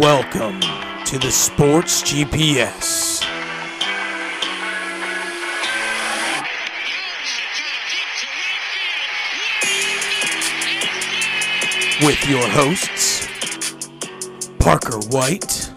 [0.00, 0.60] Welcome
[1.04, 3.20] to the Sports GPS.
[12.02, 13.28] With your hosts,
[14.58, 15.70] Parker White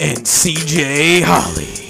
[0.00, 1.83] and CJ Holly.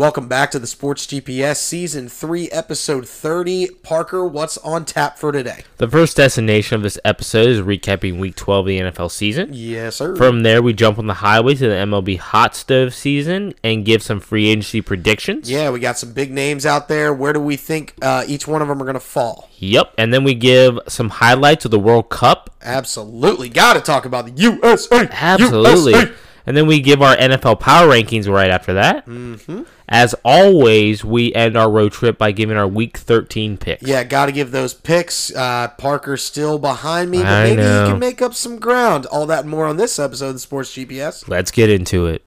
[0.00, 3.68] Welcome back to the Sports GPS Season 3, Episode 30.
[3.82, 5.62] Parker, what's on tap for today?
[5.76, 9.50] The first destination of this episode is recapping Week 12 of the NFL season.
[9.52, 10.16] Yes, sir.
[10.16, 14.02] From there, we jump on the highway to the MLB hot stove season and give
[14.02, 15.50] some free agency predictions.
[15.50, 17.12] yeah, we got some big names out there.
[17.12, 19.50] Where do we think uh, each one of them are going to fall?
[19.58, 19.92] Yep.
[19.98, 22.48] And then we give some highlights of the World Cup.
[22.62, 23.50] Absolutely.
[23.50, 25.10] Got to talk about the USA.
[25.10, 25.92] Absolutely.
[25.92, 26.14] USA.
[26.46, 29.06] And then we give our NFL power rankings right after that.
[29.06, 29.62] Mm-hmm.
[29.90, 33.82] As always, we end our road trip by giving our Week 13 picks.
[33.82, 35.34] Yeah, got to give those picks.
[35.34, 37.84] Uh, Parker's still behind me, but I maybe know.
[37.86, 39.06] he can make up some ground.
[39.06, 41.26] All that and more on this episode of the Sports GPS.
[41.28, 42.24] Let's get into it.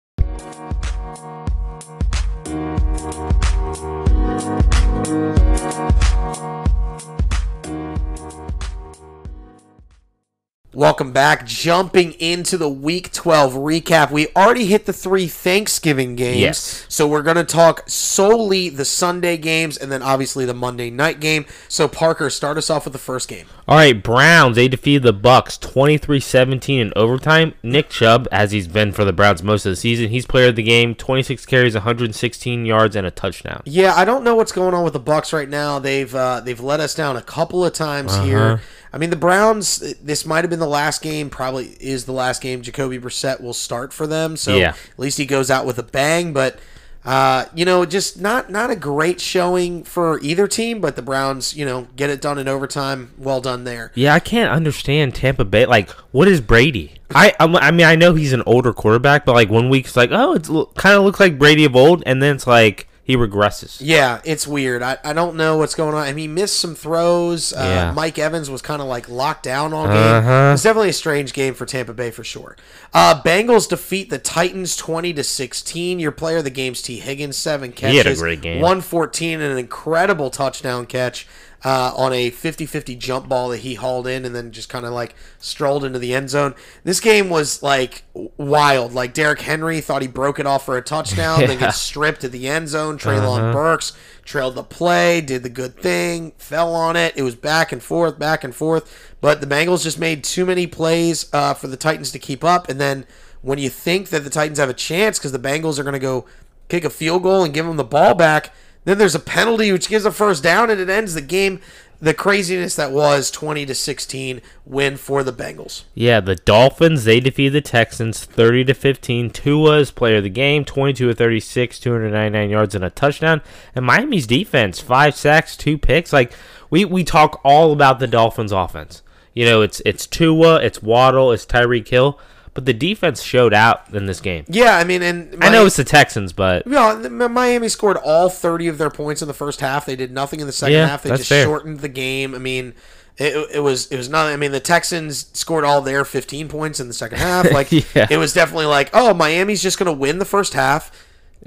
[10.76, 11.46] Welcome back.
[11.46, 14.10] Jumping into the Week 12 recap.
[14.10, 16.40] We already hit the three Thanksgiving games.
[16.40, 16.86] Yes.
[16.90, 21.20] So we're going to talk solely the Sunday games and then obviously the Monday night
[21.20, 21.46] game.
[21.68, 23.46] So, Parker, start us off with the first game.
[23.68, 27.54] All right, Browns, they defeated the Bucs 23-17 in overtime.
[27.62, 30.56] Nick Chubb, as he's been for the Browns most of the season, he's player of
[30.56, 33.62] the game, 26 carries, 116 yards and a touchdown.
[33.66, 35.78] Yeah, I don't know what's going on with the Bucs right now.
[35.78, 38.24] They've uh, they've let us down a couple of times Uh-huh.
[38.26, 38.62] here.
[38.94, 39.80] I mean, the Browns.
[40.04, 41.30] This might have been the last game.
[41.32, 44.38] Probably is the last game Jacoby Brissett will start for them.
[44.38, 44.70] So Yeah.
[44.70, 46.32] at least he goes out with a bang.
[46.32, 46.60] But
[47.06, 50.80] uh, you know, just not not a great showing for either team.
[50.80, 53.12] But the Browns, you know, get it done in overtime.
[53.18, 53.92] Well done there.
[53.96, 55.66] Yeah, I can't understand Tampa Bay.
[55.66, 56.94] Like, what is Brady?
[57.16, 60.12] I I mean, I know he's an older quarterback, but like one week it's like,
[60.12, 63.78] oh, it kind of looks like Brady of old, and then it's like he regresses.
[63.82, 64.82] Yeah, it's weird.
[64.82, 66.02] I, I don't know what's going on.
[66.04, 67.52] I mean, he missed some throws.
[67.52, 67.92] Uh, Yeah.
[67.92, 69.96] Mike Evans was kind of like locked down all game.
[69.96, 70.52] Uh-huh.
[70.54, 72.56] It's definitely a strange game for Tampa Bay for sure.
[72.94, 76.00] Uh, Bengals defeat the Titans twenty to sixteen.
[76.00, 78.62] Your player of the game's Tee Higgins, seven catches, He had a great game.
[78.62, 81.28] one fourteen, and an incredible touchdown catch.
[81.66, 84.92] Uh, on a 50-50 jump ball that he hauled in and then just kind of
[84.92, 86.54] like strolled into the end zone.
[86.84, 88.04] This game was like
[88.36, 88.92] wild.
[88.92, 92.34] Like Derrick Henry thought he broke it off for a touchdown, then gets stripped at
[92.34, 92.98] the end zone.
[92.98, 93.54] Treylon Uh-huh.
[93.54, 93.94] Burks
[94.26, 97.14] trailed the play, did the good thing, fell on it.
[97.16, 99.14] It was back and forth, back and forth.
[99.22, 102.68] But the Bengals just made too many plays uh, for the Titans to keep up.
[102.68, 103.06] And then
[103.42, 106.00] when you think that the Titans have a chance because the Bengals are going to
[106.00, 106.26] go
[106.68, 108.52] kick a field goal and give them the ball back,
[108.86, 111.62] then there's a penalty which gives a first down and it ends the game.
[112.00, 115.84] The craziness that was 20 to 16 win for the Bengals.
[115.94, 119.30] Yeah, the Dolphins they defeat the Texans 30 to 15.
[119.30, 123.42] Tua's player of the game, 22 of 36, 299 yards and a touchdown.
[123.74, 126.12] And Miami's defense, five sacks, two picks.
[126.12, 126.34] Like
[126.70, 129.02] we we talk all about the Dolphins offense.
[129.34, 132.20] You know, it's it's Tua, it's Waddle, it's Tyreek Hill,
[132.54, 134.46] but the defense showed out in this game.
[134.48, 138.30] Yeah, I mean, and I know it's the Texans, but No, the- Miami scored all
[138.30, 139.86] 30 of their points in the first half.
[139.86, 141.04] They did nothing in the second Yeah, half.
[141.04, 141.46] They just fair.
[141.46, 142.36] shortened the game.
[142.36, 142.74] I mean,
[143.18, 144.28] it, it was it was not.
[144.28, 147.50] I mean, the Texans scored all their 15 points in the second half.
[147.52, 148.08] Like Yeah.
[148.10, 150.92] it was definitely like, oh, Miami's just going to win the first half.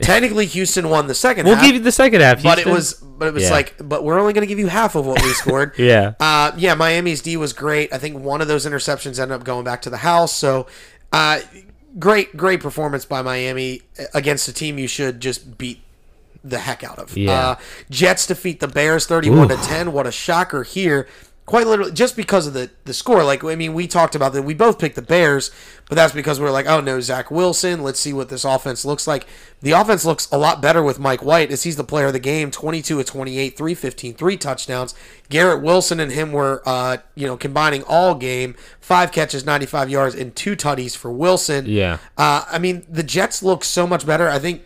[0.02, 1.64] Technically, Houston won the 2nd we'll half.
[1.64, 2.42] give you the second half.
[2.42, 3.50] but it was but it was Yeah.
[3.50, 5.72] like but we're only going to give you half of what we scored.
[5.78, 6.12] Yeah.
[6.20, 7.90] Uh, yeah, Miami's D was great.
[7.94, 10.34] I think one of those interceptions ended up going back to the house.
[10.36, 10.66] So,
[11.12, 11.40] uh,
[11.98, 13.82] great, great performance by Miami
[14.14, 15.82] against a team you should just beat
[16.44, 17.16] the heck out of.
[17.16, 17.32] Yeah.
[17.32, 17.56] Uh,
[17.90, 19.92] Jets defeat the Bears 31 to 10.
[19.92, 21.08] What a shocker here.
[21.46, 23.22] Quite literally, just because of the, the score.
[23.22, 24.42] Like, I mean, we talked about that.
[24.42, 25.52] We both picked the Bears,
[25.88, 27.84] but that's because we are like, oh no, Zach Wilson.
[27.84, 29.28] Let's see what this offense looks like.
[29.62, 32.18] The offense looks a lot better with Mike White as he's the player of the
[32.18, 34.92] game Twenty two of twenty eight, three fifteen, three touchdowns.
[35.28, 40.14] Garrett Wilson and him were, uh, you know, combining all game, five catches, 95 yards,
[40.14, 41.66] and two tutties for Wilson.
[41.66, 41.98] Yeah.
[42.18, 44.28] Uh, I mean, the Jets look so much better.
[44.28, 44.62] I think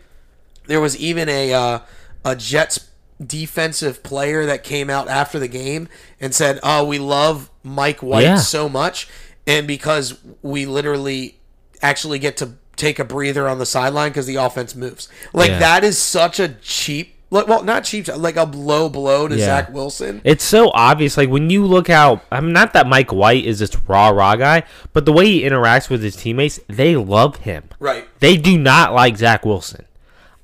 [0.65, 1.79] there was even a uh,
[2.25, 2.90] a Jets
[3.25, 5.87] defensive player that came out after the game
[6.19, 8.35] and said, "Oh, we love Mike White Yeah.
[8.37, 9.07] so much,
[9.47, 11.35] and because we literally
[11.81, 15.07] actually get to take a breather on the sideline because the offense moves.
[15.33, 15.59] Like Yeah.
[15.59, 19.45] that is such a cheap." like, Well, not cheap, like a low blow to Yeah.
[19.45, 20.19] Zach Wilson.
[20.25, 21.15] It's so obvious.
[21.15, 24.63] Like when you look out, I'm not that Mike White is this raw raw guy,
[24.91, 27.63] but the way he interacts with his teammates, they love him.
[27.79, 28.05] Right.
[28.19, 29.85] They do not like Zach Wilson.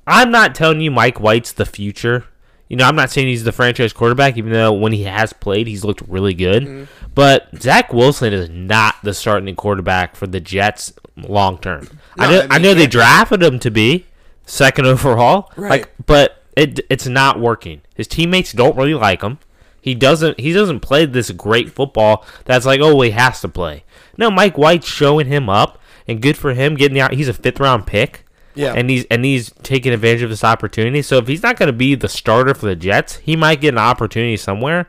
[0.06, 2.24] I'm not telling you Mike White's the future.
[2.68, 5.66] You know, I'm not saying he's the franchise quarterback, even though when he has played,
[5.66, 6.64] he's looked really good.
[6.64, 6.84] Mm-hmm.
[7.14, 11.88] But Zach Wilson is not the starting quarterback for the Jets long term.
[12.18, 14.06] I No, know, I mean, I know they drafted him to be
[14.44, 15.70] second overall, Right.
[15.70, 17.80] like, but it it's not working.
[17.94, 19.38] His teammates don't really like him.
[19.80, 23.84] He doesn't he doesn't play this great football that's like oh he has to play.
[24.18, 27.14] No, Mike White's showing him up, and good for him getting out.
[27.14, 28.24] He's a fifth round pick.
[28.58, 28.74] Yeah.
[28.74, 31.02] and he's and he's taking advantage of this opportunity.
[31.02, 33.74] So if he's not going to be the starter for the Jets, he might get
[33.74, 34.88] an opportunity somewhere.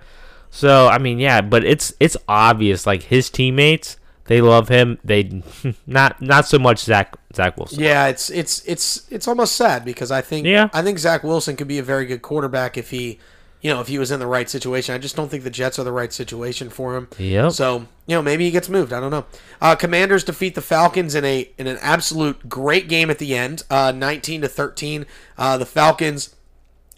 [0.50, 3.98] So I mean, yeah, but it's it's obvious like his teammates
[4.30, 5.00] they love him.
[5.04, 5.42] They
[5.88, 7.80] not not so much Zach Zach Wilson.
[7.80, 10.69] Yeah, it's it's it's it's almost sad because I think Yeah.
[10.71, 13.18] I think Zach Wilson could be a very good quarterback if he,
[13.61, 14.95] you know, if he was in the right situation.
[14.95, 17.07] I just don't think the Jets are the right situation for him.
[17.17, 17.51] Yep.
[17.51, 18.94] So you know, maybe he gets moved.
[18.94, 19.25] I don't know.
[19.61, 23.63] Uh, Commanders defeat the Falcons in a in an absolute great game at the end,
[23.69, 25.06] uh, nineteen to thirteen.
[25.38, 26.35] Uh, the Falcons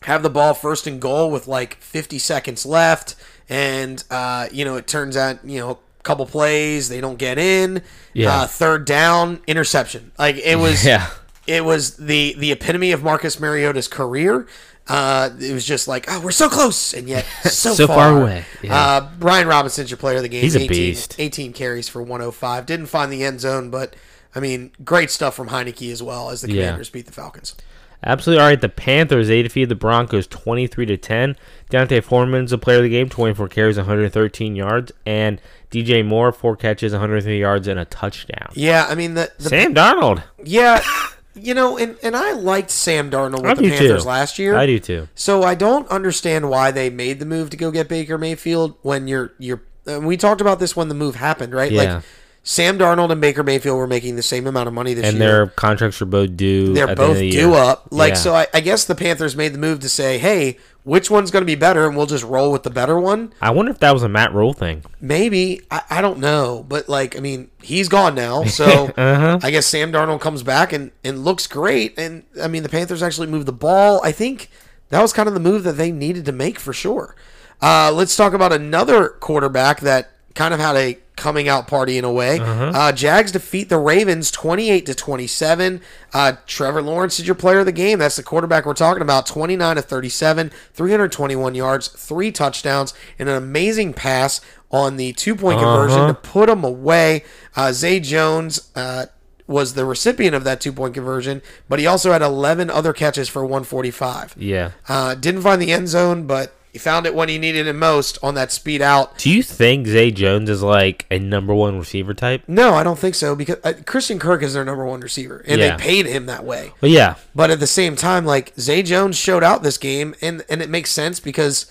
[0.03, 3.15] have the ball first and goal with like 50 seconds left
[3.47, 7.37] and uh, you know it turns out you know a couple plays they don't get
[7.37, 7.83] in
[8.15, 8.33] Yeah.
[8.41, 11.07] uh, third down interception like it was Yeah.
[11.51, 14.47] It was the the epitome of Marcus Mariota's career
[14.87, 18.21] uh, it was just like, oh, we're so close, and yet so, So far, far
[18.21, 18.45] away.
[18.61, 18.75] Yeah.
[18.75, 20.41] Uh, Brian Robinson's your player of the game.
[20.41, 21.15] He's a 18, beast.
[21.17, 22.65] 18 carries for 105.
[22.65, 23.95] Didn't find the end zone, but
[24.35, 26.63] I mean, great stuff from Heinicke as well as the Yeah.
[26.63, 27.55] Commanders beat the Falcons.
[28.03, 28.41] Absolutely.
[28.41, 28.59] All right.
[28.59, 31.37] The Panthers, they defeated the Broncos 23 to 10.
[31.69, 34.91] D'Onta Foreman's the player of the game, 24 carries, 113 yards.
[35.05, 35.39] And
[35.69, 38.51] DJ Moore, four catches, 103 yards, and a touchdown.
[38.55, 40.23] Yeah, I mean the, the Sam Darnold.
[40.43, 40.83] Yeah,
[41.35, 44.07] you know, and, and I liked Sam Darnold I with the Panthers too.
[44.09, 44.55] last year.
[44.55, 45.07] I do too.
[45.15, 49.07] So I don't understand why they made the move to go get Baker Mayfield when
[49.07, 49.61] you're you're.
[49.85, 51.71] And we talked about this when the move happened, right?
[51.71, 51.95] Yeah.
[51.95, 52.03] Like
[52.43, 55.41] Sam Darnold and Baker Mayfield were making the same amount of money this And year.
[55.41, 56.73] And their contracts are both due.
[56.73, 57.53] They're at the end both of the due year.
[57.57, 57.87] up.
[57.91, 58.15] Like Yeah.
[58.15, 61.41] so, I, I guess the Panthers made the move to say, "Hey, which one's going
[61.41, 63.33] to be better?" And we'll just roll with the better one.
[63.41, 64.83] I wonder if that was a Matt Rhule thing.
[64.99, 68.65] Maybe I, I don't know, but like I mean, he's gone now, so
[68.97, 69.39] Uh-huh.
[69.41, 71.97] I guess Sam Darnold comes back and and looks great.
[71.97, 74.01] And I mean, the Panthers actually moved the ball.
[74.03, 74.49] I think
[74.89, 77.15] that was kind of the move that they needed to make for sure.
[77.61, 82.03] Uh, let's talk about another quarterback that kind of had a coming out party in
[82.03, 82.39] a way.
[82.41, 85.79] uh Jags defeat the Ravens 28 to 27.
[86.13, 87.99] Uh, Trevor Lawrence is your player of the game.
[87.99, 89.25] That's the quarterback we're talking about.
[89.27, 94.41] 29 to 37, 321 yards, three touchdowns, and an amazing pass
[94.71, 96.07] on the two point conversion Uh-huh.
[96.09, 97.23] to put them away.
[97.55, 98.69] Uh, Zay Jones.
[98.75, 99.05] Uh,
[99.47, 103.27] was the recipient of that two point conversion, but he also had 11 other catches
[103.27, 104.33] for 145.
[104.37, 104.71] Yeah.
[104.87, 108.17] Uh, didn't find the end zone, but he found it when he needed it most
[108.23, 109.17] on that speed out.
[109.17, 112.43] Do you think Zay Jones is like a number one receiver type?
[112.47, 115.59] No, I don't think so because uh, Christian Kirk is their number one receiver, and
[115.59, 115.75] Yeah.
[115.75, 116.71] they paid him that way.
[116.79, 117.15] But yeah.
[117.35, 120.69] But at the same time, like Zay Jones showed out this game, and and it
[120.69, 121.69] makes sense because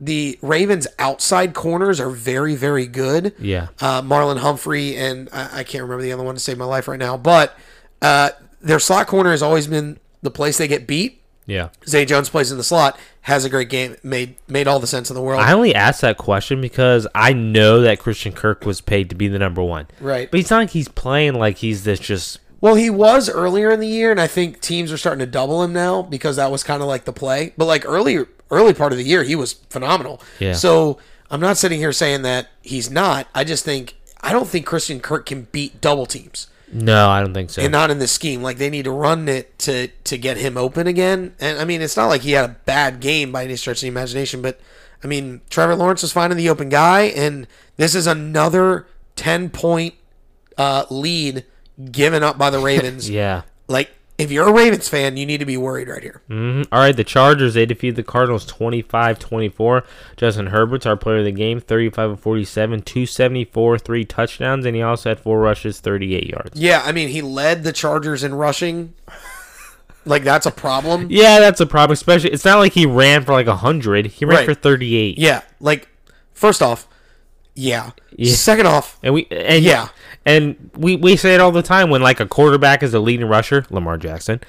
[0.00, 3.34] the Ravens' outside corners are very very good.
[3.38, 3.68] Yeah.
[3.80, 6.88] uh, Marlon Humphrey and I, I can't remember the other one to save my life
[6.88, 7.54] right now, but
[8.02, 8.30] uh,
[8.62, 11.19] their slot corner has always been the place they get beat.
[11.50, 11.70] Yeah.
[11.86, 15.10] Zay Jones plays in the slot, has a great game, made made all the sense
[15.10, 15.42] in the world.
[15.42, 19.26] I only asked that question because I know that Christian Kirk was paid to be
[19.26, 19.88] the number one.
[20.00, 20.30] Right.
[20.30, 22.38] But it's not like he's playing like he's this just.
[22.60, 25.62] Well, he was earlier in the year, and I think teams are starting to double
[25.62, 27.52] him now because that was kind of like the play.
[27.56, 30.20] But like early, early part of the year, he was phenomenal.
[30.38, 30.52] Yeah.
[30.52, 30.98] So
[31.30, 33.26] I'm not sitting here saying that he's not.
[33.34, 37.34] I just think I don't think Christian Kirk can beat double teams, No, I don't
[37.34, 37.62] think so.
[37.62, 38.42] and not in this scheme.
[38.42, 41.34] Like they need to run it to to get him open again.
[41.40, 43.82] And I mean, it's not like he had a bad game by any stretch of
[43.82, 44.60] the imagination, but
[45.02, 47.46] I mean, Trevor Lawrence was finding the open guy, and
[47.76, 48.86] this is another
[49.16, 49.94] ten point
[50.58, 51.44] uh, lead
[51.90, 53.08] given up by the Ravens.
[53.08, 53.42] yeah.
[53.66, 56.20] Like, if you're a Ravens fan, you need to be worried right here.
[56.28, 59.84] hmm All right, the Chargers, they defeat the Cardinals 25 24.
[60.16, 64.82] Justin Herbert's our player of the game, 35 of 47, 274, three touchdowns, and he
[64.82, 66.60] also had four rushes, 38 yards.
[66.60, 68.94] Yeah, I mean, he led the Chargers in rushing.
[70.06, 71.06] Like, that's a problem.
[71.10, 72.30] Yeah, that's a problem, especially.
[72.30, 74.44] It's not like he ran for like 100, he ran Right.
[74.46, 75.18] for 38.
[75.18, 75.88] Yeah, like,
[76.32, 76.86] first off,
[77.54, 77.90] yeah.
[78.16, 78.34] Yeah.
[78.34, 79.88] Second off, And we and Yeah.
[80.26, 83.26] And we, we say it all the time when like a quarterback is a leading
[83.26, 84.40] rusher, Lamar Jackson.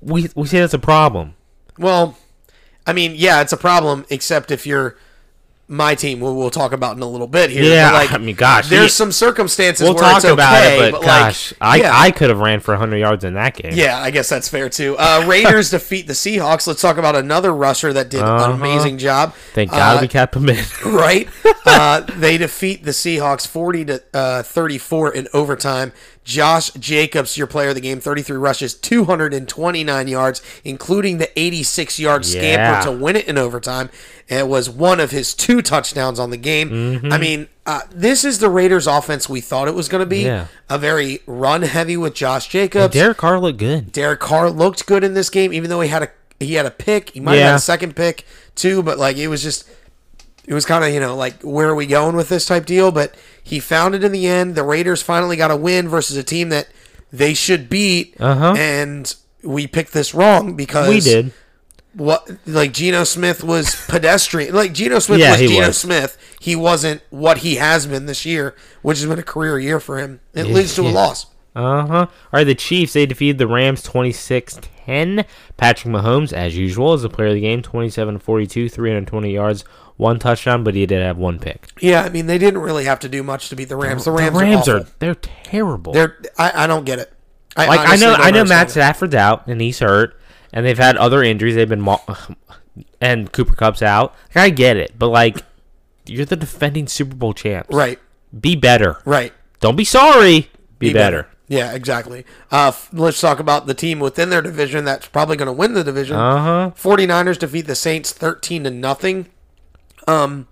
[0.00, 1.34] We we say that's a problem.
[1.78, 2.16] well,
[2.86, 4.96] I mean, yeah, it's a problem, except if you're
[5.66, 7.64] my team, we'll, we'll talk about in a little bit here.
[7.64, 8.88] Yeah, like, I mean, gosh, there's yeah.
[8.88, 11.90] some circumstances We'll where talk it's about okay, it, but, like, gosh, I yeah.
[11.92, 13.72] I could have ran for 100 yards in that game.
[13.74, 14.96] Yeah, I guess that's fair too.
[14.98, 16.66] Uh, Raiders defeat the Seahawks.
[16.66, 18.52] Let's talk about another rusher that did an Uh-huh.
[18.52, 19.34] amazing job.
[19.54, 20.64] Thank God Uh, we kept him in.
[20.84, 21.28] right?
[21.64, 25.92] uh, they defeat the Seahawks 40 to uh, 34 in overtime.
[26.24, 32.24] Josh Jacobs, your player of the game, 33 rushes, 229 yards, including the 86 yard
[32.26, 32.40] Yeah.
[32.40, 33.90] scamper to win it in overtime.
[34.28, 36.70] It was one of his two touchdowns on the game.
[36.70, 37.12] Mm-hmm.
[37.12, 40.22] I mean, uh, this is the Raiders' offense we thought it was going to be.
[40.22, 40.46] Yeah.
[40.70, 42.94] A very run heavy with Josh Jacobs.
[42.94, 43.92] Derek Carr looked good.
[43.92, 46.08] Derek Carr looked good in this game, even though he had a
[46.40, 47.10] he had a pick.
[47.10, 49.68] He might have had a second pick too, but like it was just
[50.46, 52.90] it was kind of you know like where are we going with this type deal?
[52.92, 54.54] But he found it in the end.
[54.54, 56.68] The Raiders finally got a win versus a team that
[57.12, 58.54] they should beat, Uh-huh.
[58.58, 61.32] and we picked this wrong because We did.
[61.94, 64.54] what like Geno Smith was pedestrian.
[64.54, 65.78] Like Geno Smith Yeah, was Geno was.
[65.78, 66.18] Smith.
[66.40, 69.98] He wasn't what he has been this year, which has been a career year for
[69.98, 70.20] him.
[70.34, 71.26] It leads to a loss.
[71.56, 71.94] Uh huh.
[71.94, 75.24] All right, the Chiefs, they defeated the Rams 26 10.
[75.56, 79.64] Patrick Mahomes, as usual, is the player of the game 27 42, 320 yards,
[79.96, 81.68] one touchdown, but he did have one pick.
[81.80, 84.04] Yeah, I mean they didn't really have to do much to beat the Rams.
[84.04, 85.92] The Rams, the Rams are, are, they're terrible.
[85.92, 87.12] They're I, I don't get it.
[87.56, 88.70] I like I know I know Matt.
[88.70, 90.18] Stafford's out and he's hurt,
[90.52, 91.54] and they've had other injuries.
[91.54, 92.02] They've been mo-
[93.00, 94.14] and Cooper Kupp's out.
[94.34, 95.38] I get it, but like
[96.06, 97.72] you're the defending Super Bowl champs.
[97.74, 97.98] Right,
[98.38, 98.98] Be better.
[99.04, 99.32] right.
[99.60, 100.50] Don't be sorry.
[100.78, 101.28] Be, better.
[101.48, 102.26] Yeah, exactly.
[102.50, 105.84] Uh, let's talk about the team within their division that's probably going to win the
[105.84, 106.16] division.
[106.16, 106.70] Uh huh.
[106.76, 109.26] 49ers defeat the Saints 13 to nothing.
[110.06, 110.48] Um,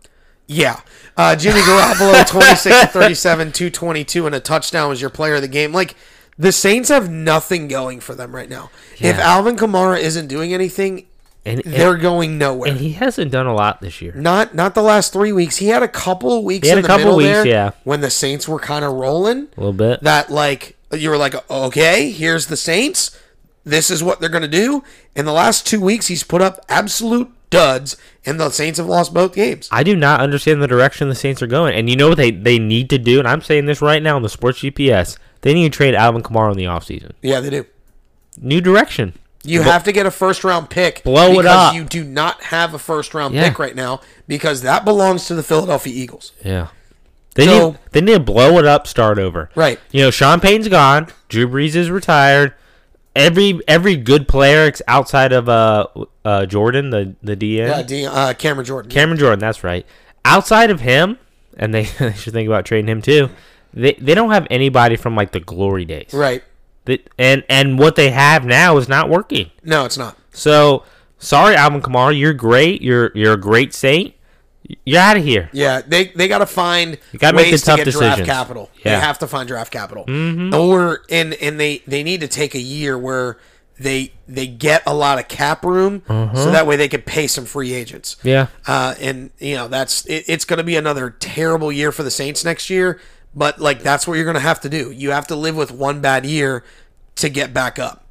[0.46, 0.80] yeah.
[1.16, 5.72] Uh, Jimmy Garoppolo 26 37, 222, and a touchdown was your player of the game.
[5.72, 5.94] Like
[6.38, 8.70] the Saints have nothing going for them right now.
[8.98, 11.06] If Alvin Kamara isn't doing anything,
[11.44, 12.70] And, and, they're going nowhere.
[12.70, 14.12] and he hasn't done a lot this year.
[14.14, 15.56] Not not the last three weeks.
[15.56, 17.70] He had a couple of weeks He had in a the couple weeks, there yeah.
[17.84, 19.48] when the Saints were kind of rolling.
[19.56, 20.00] A little bit.
[20.02, 23.18] That like you were like, okay, here's the Saints.
[23.64, 24.82] This is what they're gonna do.
[25.14, 29.14] In the last two weeks, he's put up absolute duds, and the Saints have lost
[29.14, 29.68] both games.
[29.70, 31.74] I do not understand the direction the Saints are going.
[31.74, 33.18] And you know what they, they need to do?
[33.20, 35.16] And I'm saying this right now on the Sports GPS.
[35.42, 37.12] They need to trade Alvin Kamara in the offseason.
[37.22, 37.66] Yeah, they do.
[38.40, 39.14] New direction.
[39.44, 41.02] You have to get a first round pick.
[41.02, 41.74] Blow it up.
[41.74, 43.48] You do not have a first round Yeah.
[43.48, 46.32] pick right now because that belongs to the Philadelphia Eagles.
[46.44, 46.68] Yeah.
[47.34, 49.50] They So- need they need to blow it up, start over.
[49.56, 49.80] Right.
[49.90, 51.08] You know, Sean Payton's gone.
[51.28, 52.54] Drew Brees is retired.
[53.14, 55.86] Every every good player outside of uh
[56.24, 58.90] uh Jordan, the the DN, Uh, D, uh, Cameron Jordan.
[58.90, 59.84] Cameron Jordan, that's right.
[60.24, 61.18] Outside of him,
[61.56, 63.28] and they, they should think about trading him too.
[63.74, 66.12] They they don't have anybody from like the glory days.
[66.14, 66.42] right.
[66.86, 69.50] That and and what they have now is not working.
[69.62, 70.16] No, it's not.
[70.32, 70.82] So
[71.18, 72.80] sorry, Alvin Kamara, you're great.
[72.82, 74.14] You're you're a great saint.
[74.84, 75.50] You're out of here.
[75.52, 78.16] Yeah, they they got to find gotta make ways the tough to get decisions.
[78.16, 78.70] draft capital.
[78.78, 78.94] Yeah.
[78.94, 80.54] They have to find draft capital, mm-hmm.
[80.54, 83.38] or and and they they need to take a year where
[83.78, 87.44] they they get a lot of cap room, so that way they could pay some
[87.44, 88.16] free agents.
[88.22, 88.48] Yeah.
[88.66, 92.10] Uh, and you know that's it, it's going to be another terrible year for the
[92.10, 93.00] Saints next year.
[93.34, 94.90] But like that's what you're going to have to do.
[94.90, 96.64] You have to live with one bad year
[97.16, 98.01] to get back up.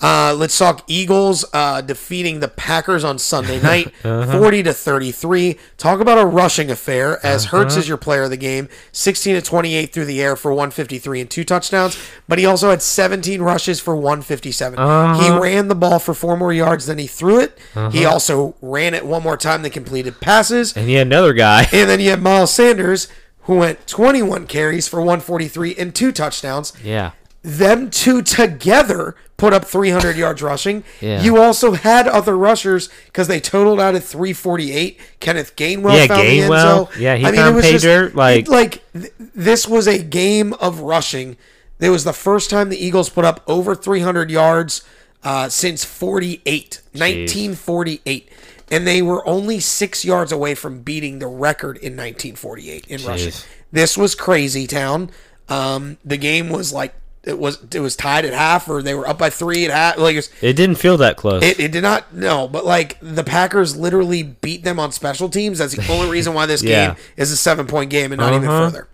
[0.00, 5.58] Uh, let's talk Eagles uh, defeating the Packers on Sunday night, forty to thirty-three.
[5.76, 7.24] Talk about a rushing affair.
[7.26, 10.52] As Hurts is your player of the game, sixteen to twenty-eight through the air for
[10.54, 11.98] one fifty-three and two touchdowns.
[12.28, 14.78] But he also had seventeen rushes for one fifty-seven.
[15.20, 17.58] He ran the ball for four more yards than he threw it.
[17.90, 20.76] He also ran it one more time than completed passes.
[20.76, 21.66] And he had another guy.
[21.78, 23.08] And then you had Miles Sanders,
[23.42, 26.72] who went 21 carries for 143 and two touchdowns.
[26.82, 27.12] Yeah.
[27.42, 30.82] Them two together put up 300 yards rushing.
[31.00, 31.22] Yeah.
[31.22, 34.98] You also had other rushers because they totaled out at 348.
[35.20, 36.96] Kenneth Gainwell Yeah, found the end Gainwell.
[36.98, 39.86] Yeah, he I mean, found it was just- dirt, like- it- like th- this was
[39.86, 41.36] a game of rushing.
[41.78, 44.82] It was the first time the Eagles put up over 300 yards
[45.22, 48.28] uh, since 48, 1948.
[48.70, 53.32] And they were only six yards away from beating the record in 1948 in rushing.
[53.72, 55.10] This was crazy town.
[55.48, 59.06] Um, the game was like it was it was tied at half, or they were
[59.08, 59.98] up by three at half.
[59.98, 61.42] Like it, was, It didn't feel that close.
[61.42, 65.58] it, it did not no, but like the Packers literally beat them on special teams.
[65.58, 66.94] That's the only reason why this Yeah.
[66.94, 68.66] game is a seven point game and not even Uh-huh.
[68.70, 68.88] further.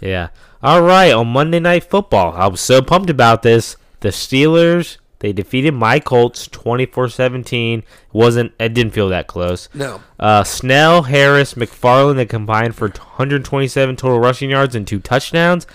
[0.00, 0.28] Yeah.
[0.62, 1.12] All right.
[1.12, 3.76] On Monday Night Football, I was so pumped about this.
[4.00, 7.84] The Steelers they defeated my Colts 24-17.
[8.12, 9.68] wasn't It didn't feel that close.
[9.72, 10.00] No.
[10.18, 15.66] Uh, Snell, Harris, McFarland they combined for 127 total rushing yards and two touchdowns.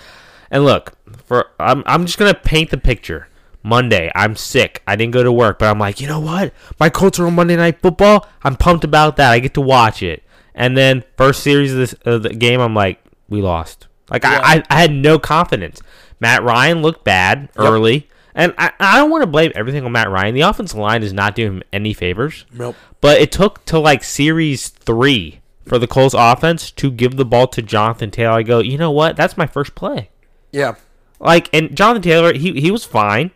[0.51, 0.93] And look,
[1.25, 3.27] for I'm I'm just gonna paint the picture.
[3.63, 4.81] Monday, I'm sick.
[4.87, 6.53] I didn't go to work, but I'm like, you know what?
[6.79, 8.25] My Colts are on Monday Night Football.
[8.43, 9.31] I'm pumped about that.
[9.31, 10.23] I get to watch it.
[10.55, 13.87] And then first series of, this, of the game, I'm like, we lost.
[14.09, 14.39] Like Yeah.
[14.41, 15.81] I, I, I had no confidence.
[16.19, 20.09] Matt Ryan looked bad early, and I, I don't want to blame everything on Matt
[20.09, 20.33] Ryan.
[20.33, 22.45] The offensive line is not doing him any favors.
[22.53, 22.75] Nope.
[23.01, 27.47] But it took to like series three for the Colts offense to give the ball
[27.47, 28.37] to Jonathan Taylor.
[28.37, 29.17] I go, you know what?
[29.17, 30.09] That's my first play.
[30.51, 30.75] Yeah.
[31.19, 33.31] Like, and Jonathan Taylor, he he was fine,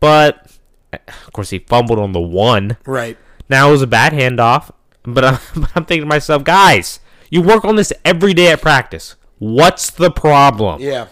[0.00, 0.50] but
[0.92, 2.76] of course he fumbled on the one.
[2.86, 3.18] Right.
[3.48, 4.70] Now it was a bad handoff,
[5.02, 5.38] but I'm,
[5.74, 9.16] I'm thinking to myself, guys, you work on this every day at practice.
[9.38, 10.80] What's the problem?
[10.80, 11.08] Yeah.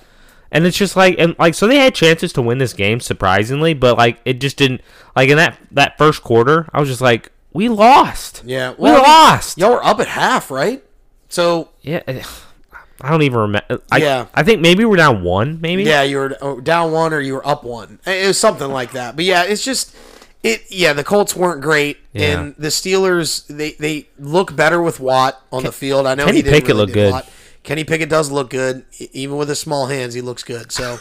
[0.50, 3.75] And it's just like and like so they had chances to win this game surprisingly,
[3.75, 4.82] but like it just didn't
[5.16, 8.42] like in that that first quarter, I was just like, we lost.
[8.44, 8.75] Yeah.
[8.78, 9.59] we I mean, lost.
[9.59, 10.85] Y'all were up at half, right?
[11.28, 12.23] So Yeah, eh,
[13.02, 13.80] I don't even remember.
[13.90, 14.26] I, Yeah.
[14.35, 15.61] I think maybe we're down one.
[15.61, 15.82] Maybe.
[15.85, 17.99] yeah, you were oh, down one or you were up one.
[18.06, 19.16] It was something like that.
[19.16, 19.94] But yeah, it's just
[20.42, 20.62] it.
[20.71, 22.40] Yeah, the Colts weren't great, Yeah.
[22.40, 26.06] and the Steelers they they look better with Watt on the field.
[26.06, 27.11] I know Kenny he didn't Pickett really a good.
[27.12, 27.28] lot.
[27.64, 30.14] Kenny Pickett does look good, even with his small hands.
[30.14, 30.73] He looks good.
[30.73, 30.99] So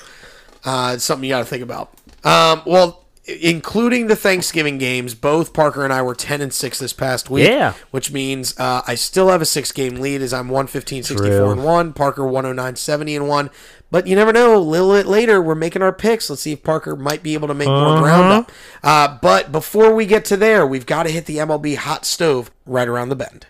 [0.63, 1.91] uh, it's something you got to think about.
[2.23, 3.00] Um, well,
[3.39, 7.47] including the Thanksgiving games, both Parker and I were ten and six this past week.
[7.47, 7.73] Yeah.
[7.91, 11.51] which means uh, I still have a six game lead as I'm 115, 64 True.
[11.51, 11.93] and one.
[11.93, 13.49] Parker 109, 70 and one.
[13.89, 14.55] But you never know.
[14.55, 16.29] A little bit later, we're making our picks.
[16.29, 18.51] Let's see if Parker might be able to make more ground up.
[18.81, 22.51] Uh, but before we get to there, we've got to hit the MLB hot stove
[22.65, 23.47] right around the bend.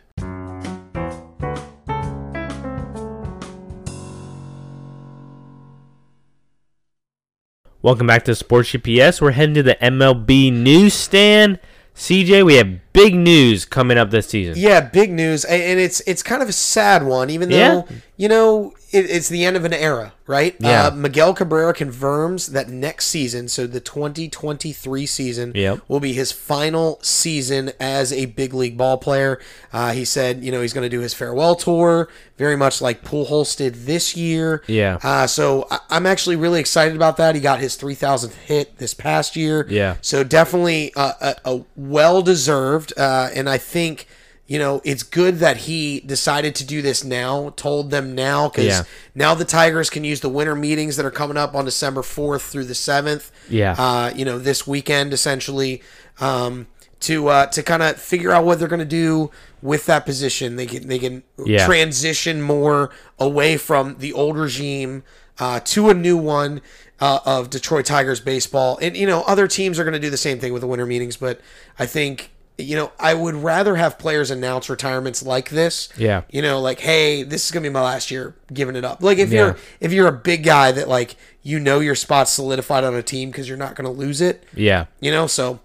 [7.83, 9.21] Welcome back to Sports GPS.
[9.21, 11.59] We're heading to the MLB newsstand.
[11.95, 14.53] CJ, we have big news coming up this season.
[14.57, 17.81] Yeah, big news, and it's it's kind of a sad one, even though Yeah.
[18.17, 20.55] you know it, it's the end of an era, right?
[20.59, 20.87] Yeah.
[20.87, 25.79] Uh, Miguel Cabrera confirms that next season, so the 2023 season, Yep.
[25.87, 29.39] will be his final season as a big league ball player.
[29.73, 33.03] Uh, he said, you know, he's going to do his farewell tour, very much like
[33.03, 34.63] Pujols did this year.
[34.67, 34.97] Yeah.
[35.03, 37.35] Uh, so I- I'm actually really excited about that.
[37.35, 39.65] He got his 3,000th hit this past year.
[39.69, 39.95] Yeah.
[40.01, 44.07] So definitely uh, a, a well deserved, uh, and I think
[44.51, 47.53] you know it's good that he decided to do this now.
[47.55, 48.83] Told them now because Yeah.
[49.15, 52.43] now the Tigers can use the winter meetings that are coming up on December fourth
[52.51, 53.31] through the seventh.
[53.49, 53.75] Yeah.
[53.77, 55.81] Uh, you know this weekend essentially.
[56.19, 56.67] Um,
[57.01, 59.31] to uh, to kind of figure out what they're going to do
[59.63, 61.65] with that position, they can they can Yeah.
[61.65, 65.01] transition more away from the old regime
[65.39, 66.61] uh, to a new one
[66.99, 68.77] uh, of Detroit Tigers baseball.
[68.79, 70.85] And, you know, other teams are going to do the same thing with the winter
[70.85, 71.41] meetings, but
[71.79, 72.29] I think,
[72.61, 75.89] you know, I would rather have players announce retirements like this.
[75.97, 76.21] Yeah.
[76.29, 79.01] You know, like, hey, this is going to be my last year giving it up.
[79.03, 79.39] Like, if Yeah.
[79.45, 83.01] you're if you're a big guy that, like, you know your spot's solidified on a
[83.03, 84.85] team because you're not going to lose it, Yeah.
[84.99, 85.59] you know, so.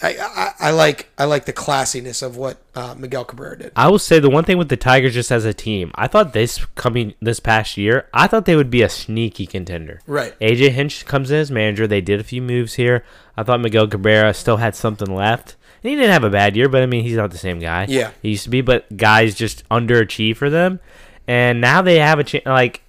[0.00, 0.14] I,
[0.60, 3.72] I, I like I like the classiness of what uh, Miguel Cabrera did.
[3.74, 6.32] I will say the one thing with the Tigers just as a team, I thought
[6.32, 10.00] this coming this past year, I thought they would be a sneaky contender.
[10.06, 10.38] Right.
[10.38, 11.88] AJ Hinch comes in as manager.
[11.88, 13.04] They did a few moves here.
[13.36, 15.56] I thought Miguel Cabrera still had something left.
[15.82, 17.86] And he didn't have a bad year, but I mean, he's not the same guy.
[17.88, 18.10] Yeah.
[18.20, 20.80] He used to be, but guys just underachieve for them.
[21.26, 22.46] And now they have a chance.
[22.46, 22.82] Like,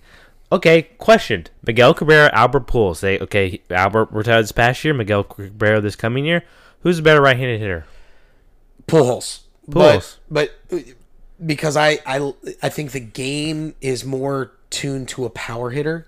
[0.52, 1.52] okay, questioned.
[1.66, 3.02] Miguel Cabrera, Albert Pujols.
[3.02, 3.62] They okay.
[3.70, 4.94] Albert retired this past year.
[4.94, 6.44] Miguel Cabrera this coming year.
[6.82, 7.86] Who's the better right-handed hitter?
[8.88, 9.42] Pujols.
[9.70, 10.18] Pujols.
[10.30, 10.92] But, but uh,
[11.46, 16.08] because I, I I think the game is more tuned to a power hitter,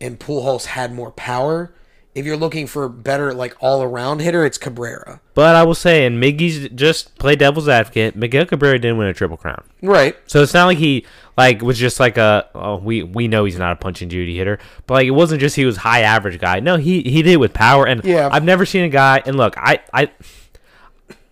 [0.00, 1.72] and Pujols had more power.
[2.16, 5.20] If you're looking for better like all around hitter, it's Cabrera.
[5.34, 8.16] But I will say, and Miggy's just play devil's advocate.
[8.16, 10.16] Miguel Cabrera didn't win a triple crown, Right.
[10.26, 11.04] so it's not like he
[11.36, 12.48] like was just like a.
[12.54, 15.42] Oh, we we know he's not a punch and Judy hitter, but like it wasn't
[15.42, 16.58] just he was high average guy.
[16.60, 18.30] No, he he did it with power, and Yeah.
[18.32, 19.22] I've never seen a guy.
[19.26, 20.10] And look, I I.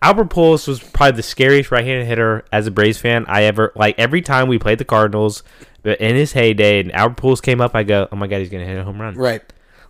[0.01, 3.97] Albert Pujols was probably the scariest right-handed hitter as a Braves fan I ever like.
[3.97, 5.41] Every time we played the Cardinals
[5.83, 8.65] in his heyday, and Albert Pujols came up, I go, "Oh my god, he's gonna
[8.65, 9.41] hit a home run!" Right.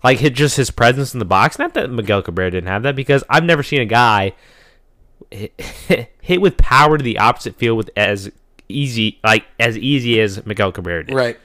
[0.06, 1.58] Like hit just his presence in the box.
[1.60, 4.34] Not that Miguel Cabrera didn't have that, because I've never seen a guy
[5.32, 5.60] hit,
[6.22, 8.32] hit with power to the opposite field with as
[8.70, 11.16] easy like as easy as Miguel Cabrera did.
[11.16, 11.40] Right.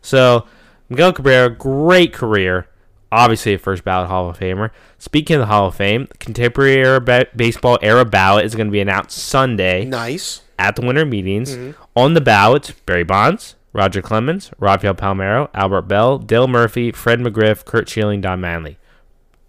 [0.00, 0.46] So
[0.88, 2.68] Miguel Cabrera, great career.
[3.12, 4.70] Obviously, a first ballot Hall of Famer.
[4.98, 8.66] Speaking of the Hall of Fame, the contemporary era ba- baseball era ballot is going
[8.66, 10.40] to be announced Sunday Nice.
[10.58, 11.54] at the winter meetings.
[11.54, 11.82] Mm-hmm.
[11.94, 17.66] On the ballot, Barry Bonds, Roger Clemens, Rafael Palmeiro, Albert Belle, Dale Murphy, Fred McGriff,
[17.66, 18.76] Curt Schilling, Don Mattingly.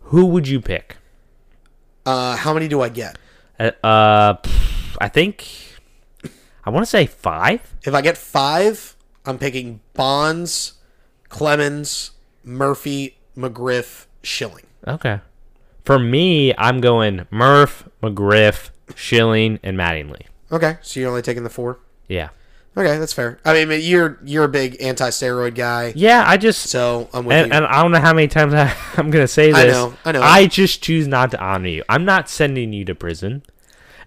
[0.01, 0.97] Who would you pick?
[2.05, 3.17] Uh, how many do I get?
[3.57, 4.35] Uh, uh,
[4.99, 5.47] I think
[6.65, 7.73] I want to say five.
[7.85, 10.73] If I get five, I'm picking Bonds,
[11.29, 12.11] Clemens,
[12.43, 14.65] Murphy, McGriff, Schilling.
[14.85, 15.21] Okay.
[15.85, 20.23] For me, I'm going Murph, McGriff, Schilling, and Mattingly.
[20.51, 21.79] Okay, so you're only taking the four.
[22.09, 22.29] Yeah.
[22.77, 23.39] Okay, that's fair.
[23.43, 27.47] I mean, you're you're a big anti-steroid guy, Yeah, I just so I'm with and,
[27.47, 27.53] you.
[27.57, 29.57] and I don't know how many times I, I'm gonna say this.
[29.57, 30.21] I know, I know.
[30.21, 31.83] I just choose not to honor you.
[31.89, 33.41] I'm not sending you to prison.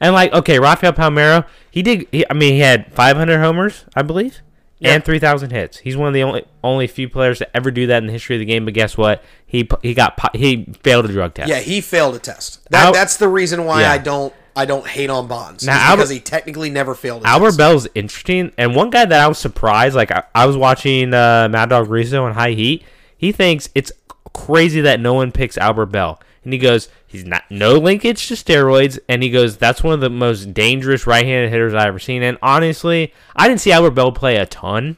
[0.00, 2.06] And like, okay, Rafael Palmeiro, he did.
[2.12, 4.40] He, I mean, he had 500 homers, I believe,
[4.78, 4.94] Yeah.
[4.94, 5.78] and 3,000 hits.
[5.78, 8.36] He's one of the only only few players to ever do that in the history
[8.36, 8.64] of the game.
[8.64, 9.22] But guess what?
[9.44, 11.48] He he got he failed a drug test.
[11.50, 12.66] Yeah, he failed a test.
[12.70, 13.92] That, that's the reason why Yeah.
[13.92, 15.64] I don't I don't hate on Bonds.
[15.64, 17.58] Now, Albert- because he technically never failed Albert test.
[17.58, 21.48] Belle's interesting, and one guy that I was surprised, like I, I was watching uh,
[21.50, 22.84] Mad Dog Russo on High Heat.
[23.16, 23.92] He thinks it's
[24.32, 28.34] crazy that no one picks Albert Belle, and he goes, he's not no linkage to
[28.34, 32.22] steroids, and he goes, that's one of the most dangerous right-handed hitters I've ever seen.
[32.22, 34.96] And honestly, I didn't see Albert Belle play a ton,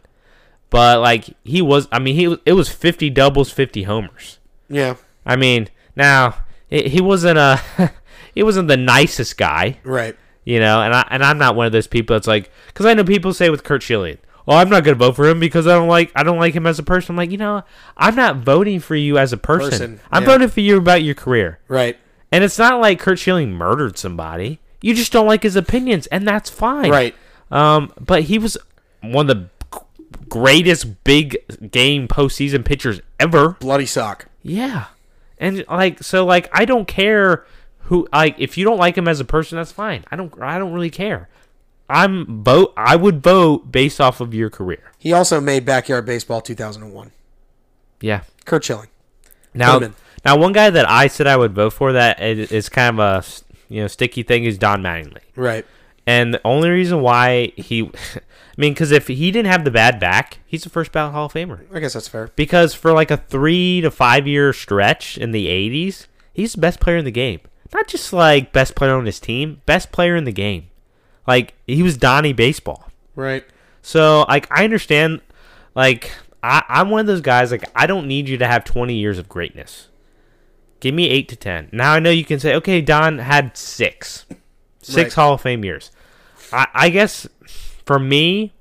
[0.70, 4.38] but like he was, I mean, he it was fifty doubles, fifty homers.
[4.68, 6.36] Yeah, I mean, now
[6.70, 7.60] it, he wasn't a,
[8.34, 10.16] he wasn't the nicest guy right.
[10.44, 12.94] you know, and I and I'm not one of those people that's like, because I
[12.94, 15.74] know people say with Curt Schilling, "Oh, I'm not gonna vote for him because I
[15.74, 17.62] don't like I don't like him as a person." I'm like, you know,
[17.96, 19.70] I'm not voting for you as a person.
[19.70, 20.28] Person, I'm yeah.
[20.28, 21.96] voting for you about your career, Right.
[22.30, 24.58] and it's not like Curt Schilling murdered somebody.
[24.80, 26.90] You just don't like his opinions, and that's fine.
[26.90, 27.14] Right.
[27.50, 28.56] Um, but he was
[29.02, 29.48] one of the
[30.28, 31.36] greatest big
[31.70, 33.50] game postseason pitchers ever.
[33.60, 34.26] Bloody sock.
[34.42, 34.86] Yeah.
[35.38, 37.44] And like so like I don't care
[37.84, 40.04] who like if you don't like him as a person that's fine.
[40.10, 41.28] I don't I don't really care.
[41.88, 44.92] I'm vote I would vote based off of your career.
[44.98, 47.10] He also made Backyard Baseball 2001.
[48.00, 48.22] Yeah.
[48.44, 48.88] Curt Schilling.
[49.54, 49.80] Now
[50.24, 53.72] now one guy that I said I would vote for that is, kind of a
[53.72, 55.20] you know sticky thing is Don Mattingly.
[55.36, 55.66] Right.
[56.06, 57.82] And the only reason why he
[58.14, 58.20] I
[58.56, 61.32] mean cuz if he didn't have the bad back, he's the first ballot Hall of
[61.32, 61.60] Famer.
[61.74, 62.30] I guess that's fair.
[62.36, 66.80] because for like a three to five year stretch in the 80s, he's the best
[66.80, 67.40] player in the game.
[67.72, 70.68] Not just like best player on his team, best player in the game.
[71.26, 72.88] Like he was Donnie baseball.
[73.14, 73.44] Right.
[73.80, 75.20] So like I understand,
[75.74, 77.50] like I, I'm one of those guys.
[77.50, 79.88] Like I don't need you to have 20 years of greatness.
[80.80, 81.68] Give me eight to ten.
[81.72, 84.26] Now I know you can say, okay, Don had six,
[84.82, 85.22] six Right.
[85.22, 85.92] Hall of Fame years.
[86.52, 87.28] I, I guess
[87.86, 88.52] for me,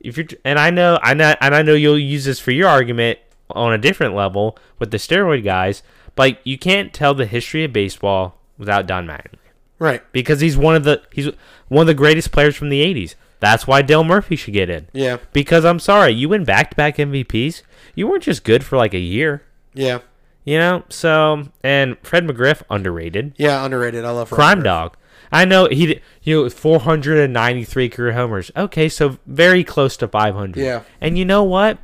[0.00, 2.68] if you're, and I know, I know, and I know you'll use this for your
[2.68, 3.18] argument
[3.50, 5.82] on a different level with the steroid guys,
[6.14, 9.38] but you can't tell the history of baseball without Don Mattingly
[9.78, 10.02] Right.
[10.12, 11.28] because he's one of the he's
[11.68, 13.14] one of the greatest players from the 80s.
[13.40, 14.88] That's why Dale Murphy should get in.
[14.94, 15.18] Yeah.
[15.34, 17.62] Because I'm sorry, you win back-to-back MVPs.
[17.94, 19.42] You weren't just good for like a year,
[19.74, 19.98] Yeah.
[20.44, 20.84] you know.
[20.88, 23.34] So and Fred McGriff underrated.
[23.36, 23.62] Yeah.
[23.64, 24.04] Underrated.
[24.06, 24.64] I love Fred Crime McGriff.
[24.64, 24.96] dog.
[25.32, 28.50] I know he you know 493 career homers.
[28.56, 30.58] Okay, so very close to 500.
[30.62, 30.82] Yeah.
[31.00, 31.78] And you know what?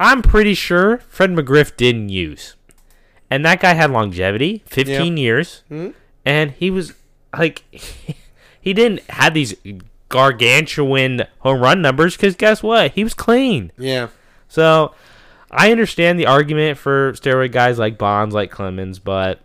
[0.00, 2.54] I'm pretty sure Fred McGriff didn't use.
[3.30, 5.62] And that guy had longevity, 15 years.
[5.68, 5.90] Hmm?
[6.24, 6.94] And he was
[7.36, 7.62] like
[8.60, 9.54] he didn't have these
[10.08, 12.92] gargantuan home run numbers cuz guess what?
[12.92, 13.72] He was clean.
[13.78, 14.08] Yeah.
[14.48, 14.94] So
[15.50, 19.40] I understand the argument for steroid guys like Bonds, like Clemens, but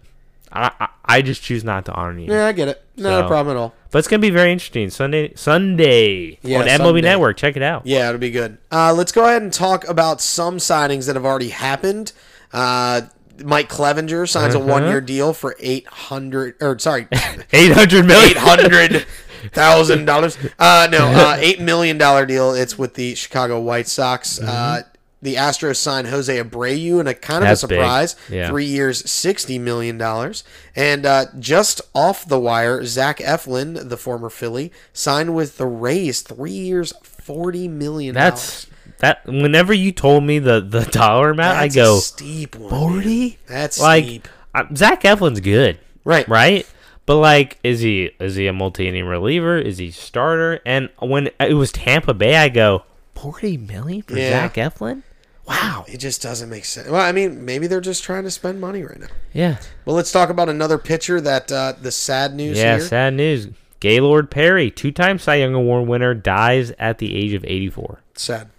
[0.51, 2.31] I, I, I just choose not to honor you.
[2.31, 2.47] Yeah.
[2.47, 2.83] I get it.
[2.97, 3.73] Not a problem at all.
[3.91, 5.33] But it's gonna be very interesting Sunday.
[5.35, 7.01] Sunday Yeah, on MLB Sunday.
[7.01, 7.37] Network.
[7.37, 7.85] Check it out.
[7.85, 8.57] Yeah, it'll be good.
[8.71, 12.11] Uh, let's go ahead and talk about some signings that have already happened.
[12.53, 13.01] Uh,
[13.43, 14.63] Mike Clevinger signs Uh-huh.
[14.63, 17.07] a one-year deal for eight hundred, or sorry,
[17.53, 18.29] Eight hundred million.
[18.31, 19.05] eight hundred
[19.53, 20.37] thousand dollars.
[20.59, 22.53] Uh, no, uh, eight million dollar deal.
[22.53, 24.37] It's with the Chicago White Sox.
[24.39, 24.49] Mm-hmm.
[24.49, 24.79] Uh,
[25.21, 28.15] the Astros signed Jose Abreu, in a kind That's of a surprise.
[28.29, 28.47] Yeah.
[28.47, 30.43] Three years, sixty million dollars.
[30.77, 36.21] And uh, just off the wire, Zach Eflin, the former Philly, signed with the Rays.
[36.21, 38.15] Three years, forty million.
[38.15, 38.65] That's
[38.99, 39.25] that.
[39.25, 42.69] Whenever you told me the the dollar amount, That's I go a steep one.
[42.69, 43.37] forty.
[43.47, 44.27] That's Like steep.
[44.55, 46.27] uh, Zach Eflin's good, Right.
[46.27, 46.65] right?
[47.05, 49.57] But like, is he is he a multi inning reliever?
[49.57, 50.59] Is he starter?
[50.65, 52.83] And when it was Tampa Bay, I go
[53.15, 54.29] forty million for Yeah.
[54.47, 55.01] Zach Eflin.
[55.47, 55.83] Wow.
[55.87, 56.87] It just doesn't make sense.
[56.89, 59.07] Well, I mean, maybe they're just trying to spend money right now.
[59.33, 59.57] Yeah.
[59.83, 62.75] Well, let's talk about another pitcher that uh, the sad news Yeah.
[62.77, 62.85] here.
[62.85, 63.47] Sad news.
[63.79, 67.99] Gaylord Perry, two-time Cy Young Award winner, dies at the age of 84.
[68.13, 68.49] Sad.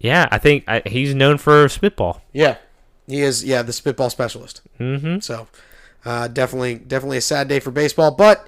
[0.00, 2.22] Yeah, I think I, he's known for spitball.
[2.32, 2.56] Yeah,
[3.06, 3.44] he is.
[3.44, 4.62] Yeah, the spitball specialist.
[4.80, 5.20] Mm-hmm.
[5.20, 5.46] So,
[6.04, 8.10] uh, definitely, definitely a sad day for baseball.
[8.10, 8.46] But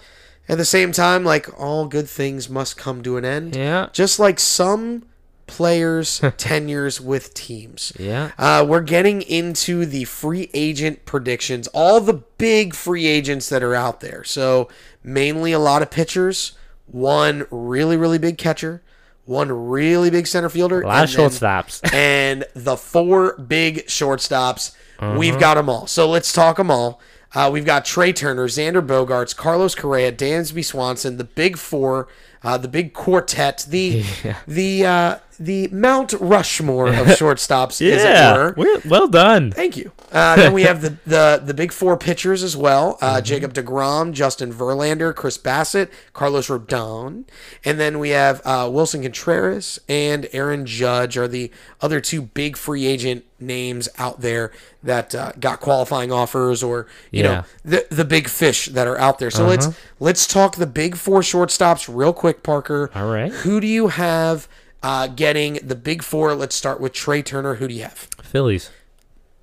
[0.48, 3.54] at the same time, like all good things must come to an end.
[3.54, 3.88] Yeah.
[3.92, 5.04] Just like some
[5.46, 7.92] players' tenures with teams.
[7.98, 8.32] Yeah.
[8.38, 13.74] Uh, we're getting into the free agent predictions, all the big free agents that are
[13.74, 14.24] out there.
[14.24, 14.68] So,
[15.04, 16.52] mainly a lot of pitchers,
[16.86, 18.82] one really, really big catcher,
[19.24, 21.80] one really big center fielder, A lot of shortstops.
[21.94, 24.74] and the four big shortstops.
[24.98, 25.16] Uh-huh.
[25.18, 25.86] We've got them all.
[25.86, 27.00] So let's talk them all.
[27.34, 32.08] Uh, we've got Trea Turner, Xander Bogaerts, Carlos Correa, Dansby Swanson, the big four,
[32.42, 34.04] uh, the big quartet, the
[34.46, 38.52] the uh, the Mount Rushmore of shortstops, Yeah,
[38.88, 39.50] well done.
[39.52, 39.92] Thank you.
[40.10, 43.24] Uh, then we have the, the the big four pitchers as well: uh, Mm-hmm.
[43.24, 47.24] Jacob deGrom, Justin Verlander, Chris Bassitt, Carlos Rodon,
[47.64, 51.50] and then we have uh, Willson Contreras and Aaron Judge are the
[51.80, 54.52] other two big free agent names out there
[54.84, 57.28] that uh, got qualifying offers or you Yeah.
[57.32, 59.30] know the the big fish that are out there.
[59.30, 62.90] So let's let's talk the big four shortstops real quick, Parker.
[62.94, 63.32] All right.
[63.32, 64.46] Who do you have
[64.82, 66.34] uh, getting the big four?
[66.34, 67.56] Let's start with Trea Turner.
[67.56, 68.08] Who do you have?
[68.22, 68.70] Phillies.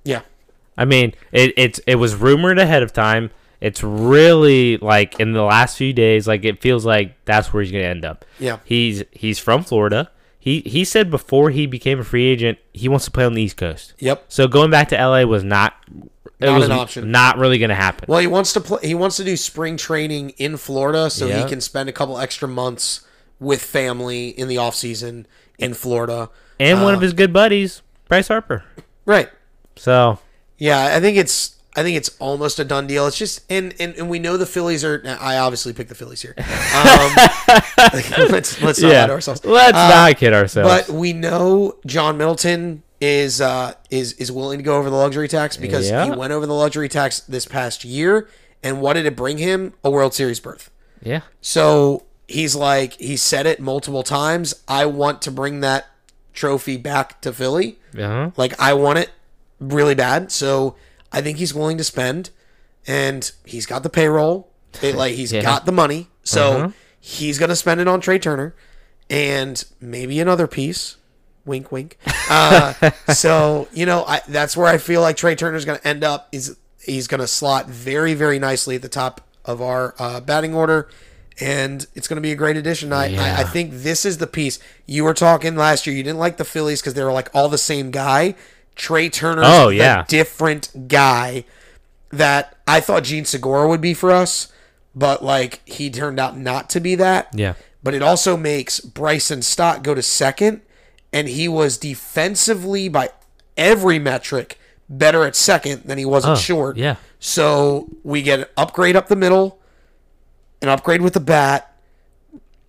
[0.04, 0.22] Yeah.
[0.76, 3.30] I mean, it it's it was rumored ahead of time.
[3.60, 7.70] It's really like in the last few days, like it feels like that's where he's
[7.72, 8.24] gonna end up.
[8.38, 8.58] Yeah.
[8.64, 10.10] He's he's from Florida.
[10.38, 13.42] He he said before he became a free agent, he wants to play on the
[13.42, 13.92] East Coast.
[13.98, 14.24] Yep.
[14.28, 15.74] So going back to LA was not
[16.38, 17.10] it Not was an option.
[17.10, 18.06] Not really gonna happen.
[18.08, 18.78] Well, he wants to play.
[18.82, 21.42] He wants to do spring training in Florida, so Yeah.
[21.42, 23.02] he can spend a couple extra months
[23.40, 25.26] with family in the off season
[25.58, 26.30] in Florida.
[26.60, 28.64] and one uh, of his good buddies, Bryce Harper.
[29.06, 29.28] Right.
[29.76, 30.18] So
[30.58, 31.56] Yeah, I think it's.
[31.76, 33.06] I think it's almost a done deal.
[33.06, 35.02] It's just, and and, and we know the Phillies are.
[35.20, 36.34] I obviously picked the Phillies here.
[36.36, 36.44] Um,
[38.28, 39.44] let's let's not yeah, ourselves.
[39.44, 40.68] let's Uh, not kid ourselves.
[40.88, 45.28] But we know John Middleton is uh, is is willing to go over the luxury
[45.28, 48.28] tax because he went over the luxury tax this past year,
[48.64, 49.72] and what did it bring him?
[49.84, 50.70] A World Series berth.
[51.02, 54.54] yeah, So he's like, he said it multiple times.
[54.68, 55.86] I want to bring that
[56.32, 57.78] trophy back to Philly.
[57.98, 58.30] uh-huh.
[58.36, 59.10] Like, I want it
[59.58, 60.30] really bad.
[60.32, 60.76] So
[61.12, 62.30] I think he's willing to spend,
[62.86, 64.48] and he's got the payroll.
[64.82, 65.42] It, like, he's Yeah.
[65.42, 66.08] got the money.
[66.22, 66.68] So Uh-huh.
[67.00, 68.54] he's going to spend it on Trea Turner
[69.08, 70.96] and maybe another piece.
[71.44, 71.96] Wink, wink.
[72.28, 72.74] Uh,
[73.12, 76.28] so you know, I, that's where I feel like Trea Turner's going to end up.
[76.32, 80.54] Is he's going to slot very, very nicely at the top of our uh, batting
[80.54, 80.88] order,
[81.40, 82.92] and it's going to be a great addition.
[82.92, 85.94] I, I, I think this is the piece you were talking last year.
[85.96, 88.34] You didn't like the Phillies because they were like all the same guy.
[88.76, 90.04] Trea Turner, Oh, yeah.
[90.08, 91.44] different guy
[92.10, 94.52] that I thought Jean Segura would be for us,
[94.94, 97.28] but like he turned out not to be that.
[97.34, 97.54] Yeah.
[97.82, 100.60] But it also makes Bryson Stott go to second,
[101.12, 103.10] and he was defensively by
[103.56, 106.76] every metric better at second than he was at Oh, short.
[106.76, 106.96] yeah.
[107.20, 109.59] So we get an upgrade up the middle,
[110.62, 111.66] an upgrade with the bat.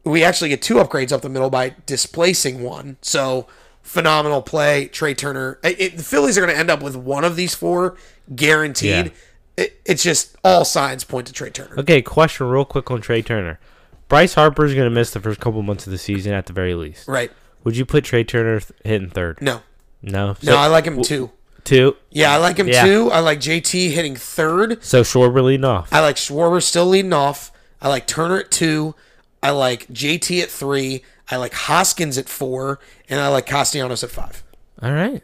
[0.04, 2.98] We actually get two upgrades up the middle by displacing one.
[3.02, 3.48] So
[3.84, 5.60] phenomenal play, Trea Turner.
[5.64, 7.98] It, it- the Phillies are going to end up with one of these four
[8.36, 9.08] guaranteed.
[9.08, 9.12] Yeah.
[9.58, 11.80] It, it's just all signs point to Trea Turner.
[11.80, 13.60] Okay, question real quick on Trea Turner.
[14.08, 16.54] Bryce Harper is going to miss the first couple months of the season at the
[16.54, 17.08] very least.
[17.08, 17.32] Right?
[17.64, 19.40] Would you put Trea Turner th- hitting third?
[19.42, 19.62] No,
[20.02, 20.36] No.
[20.42, 21.30] no, I like him too.
[21.64, 21.96] two.
[22.10, 22.84] Yeah, I like him Yeah.
[22.86, 23.12] too.
[23.12, 24.84] I like JT hitting third.
[24.84, 25.94] So Schwarber leading off.
[25.94, 27.52] I like Schwarber still leading off.
[27.82, 28.96] I like Turner at two.
[29.44, 31.04] I like JT at three.
[31.30, 34.44] I like Hoskins at four, and I like Castellanos at five.
[34.82, 35.24] All right.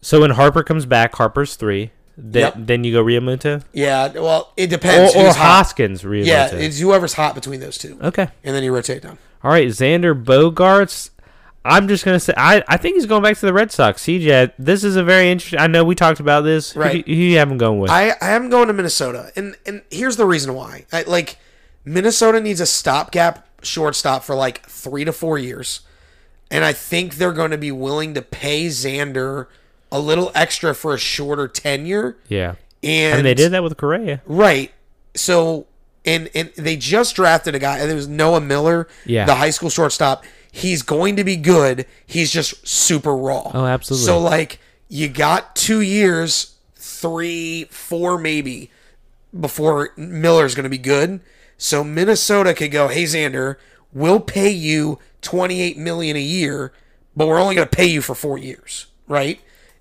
[0.00, 1.90] So when Harper comes back, Harper's three.
[2.20, 2.54] Then, Yep.
[2.58, 5.14] then you go Realmuto Yeah, well, it depends.
[5.14, 5.36] or who's.
[5.36, 6.02] Hoskins.
[6.02, 6.26] Realmuto.
[6.26, 8.28] Yeah, it's whoever's hot between those two, okay.
[8.42, 9.18] and then you rotate down.
[9.44, 11.10] All right, Xander Bogaerts.
[11.64, 14.02] I'm just gonna say I, I think he's going back to the Red Sox.
[14.02, 15.60] CJ, this is a very interesting.
[15.60, 16.74] I know we talked about this.
[16.74, 17.06] Right.
[17.06, 17.90] you, who you have him going with?
[17.90, 20.86] I, I am going to Minnesota, and and here's the reason why.
[20.92, 21.36] I, like
[21.92, 25.80] Minnesota needs a stopgap shortstop for like three to four years,
[26.50, 29.46] and I think they're going to be willing to pay Xander
[29.90, 32.16] a little extra for a shorter tenure.
[32.28, 34.20] yeah, And, and they did that with Correa.
[34.26, 34.72] Right.
[35.14, 35.66] So
[36.04, 37.78] and and they just drafted a guy.
[37.80, 39.24] It was Noah Miller, Yeah.
[39.24, 40.24] the high school shortstop.
[40.52, 41.86] He's going to be good.
[42.06, 43.50] He's just super raw.
[43.54, 44.06] Oh, absolutely.
[44.06, 48.70] So like you got two years, three, four maybe,
[49.38, 51.20] before Miller's going to be good.
[51.58, 53.56] So Minnesota could go, hey Xander,
[53.92, 56.72] we'll pay you twenty eight million a year,
[57.16, 59.40] but we're only going to pay you for four years, right?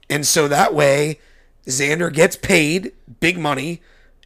[0.10, 1.20] And so that way,
[1.68, 3.82] Xander gets paid big money,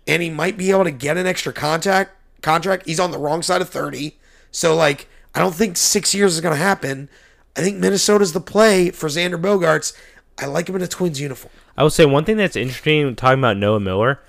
[0.08, 2.16] and he might be able to get an extra contract.
[2.42, 2.86] Contract.
[2.88, 4.18] He's on the wrong side of thirty,
[4.50, 7.10] so like I don't think six years is going to happen.
[7.56, 9.96] I think Minnesota's the play for Xander Bogaerts.
[10.40, 11.52] I like him in a Twins uniform.
[11.78, 14.22] I will say one thing that's interesting talking about Noah Miller.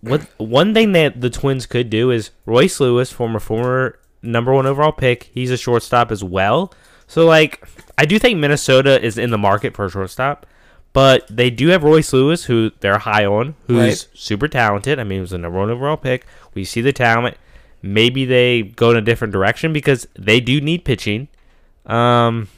[0.00, 4.66] What one thing that the Twins could do is Royce Lewis, former former number one
[4.66, 6.72] overall pick, he's a shortstop as well.
[7.08, 7.66] So like
[7.98, 10.46] I do think Minnesota is in the market for a shortstop,
[10.92, 14.08] but they do have Royce Lewis, who they're high on, who's Right.
[14.14, 14.98] super talented.
[14.98, 16.26] I mean, he was the number one overall pick.
[16.54, 17.36] We see the talent.
[17.82, 21.26] Maybe they go in a different direction because they do need pitching.
[21.86, 22.48] Um,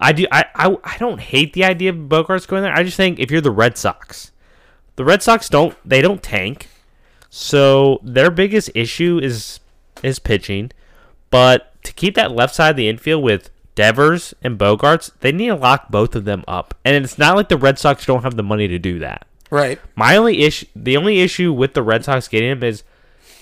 [0.00, 0.26] I do.
[0.30, 2.72] I, I I don't hate the idea of Bogaerts going there.
[2.72, 4.30] I just think if you're the Red Sox,
[4.96, 6.68] the Red Sox don't they don't tank,
[7.30, 9.60] so their biggest issue is
[10.02, 10.72] is pitching.
[11.30, 15.48] But to keep that left side of the infield with Devers and Bogaerts, they need
[15.48, 16.74] to lock both of them up.
[16.84, 19.26] And it's not like the Red Sox don't have the money to do that.
[19.50, 19.78] Right.
[19.94, 22.82] My only issue, the only issue with the Red Sox getting him is,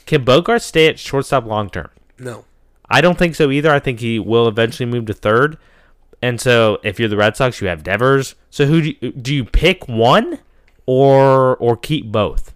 [0.07, 1.89] can Bogart stay at shortstop long term?
[2.19, 2.45] No.
[2.91, 3.71] I don't think so either.
[3.71, 5.57] I think he will eventually move to third.
[6.21, 8.35] And so, if you're the Red Sox, you have Devers.
[8.51, 10.41] So, who do you, do you pick one
[10.87, 12.53] or or keep both?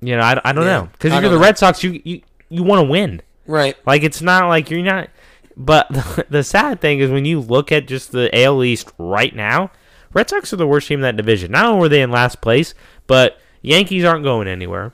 [0.00, 1.42] You know, I, I don't Yeah, know because if you're the know.
[1.42, 3.20] Red Sox, you you, you want to win.
[3.46, 3.76] Right.
[3.86, 5.08] Like it's not like you're not.
[5.56, 9.34] But the, the sad thing is when you look at just the AL East right
[9.34, 9.70] now,
[10.14, 11.52] Red Sox are the worst team in that division.
[11.52, 12.74] Not only were they in last place,
[13.06, 14.92] but Yankees aren't going anywhere.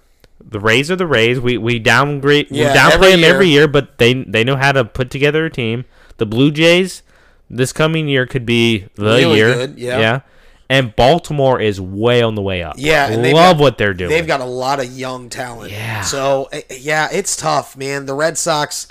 [0.48, 1.38] The Rays are the Rays.
[1.40, 3.34] We we downgrade Yeah, we downplay every them year.
[3.34, 5.84] every year, but they they know how to put together a team.
[6.18, 7.02] The Blue Jays
[7.48, 9.54] this coming year could be the Really year.
[9.54, 9.98] good, yeah.
[10.00, 10.20] yeah.
[10.68, 12.74] And Baltimore is way on the way up.
[12.76, 14.10] Yeah, and love got- what they're doing.
[14.10, 15.70] They've got a lot of young talent.
[15.70, 16.00] Yeah.
[16.02, 18.06] So eh, yeah, it's tough, man.
[18.06, 18.88] The Red Sox,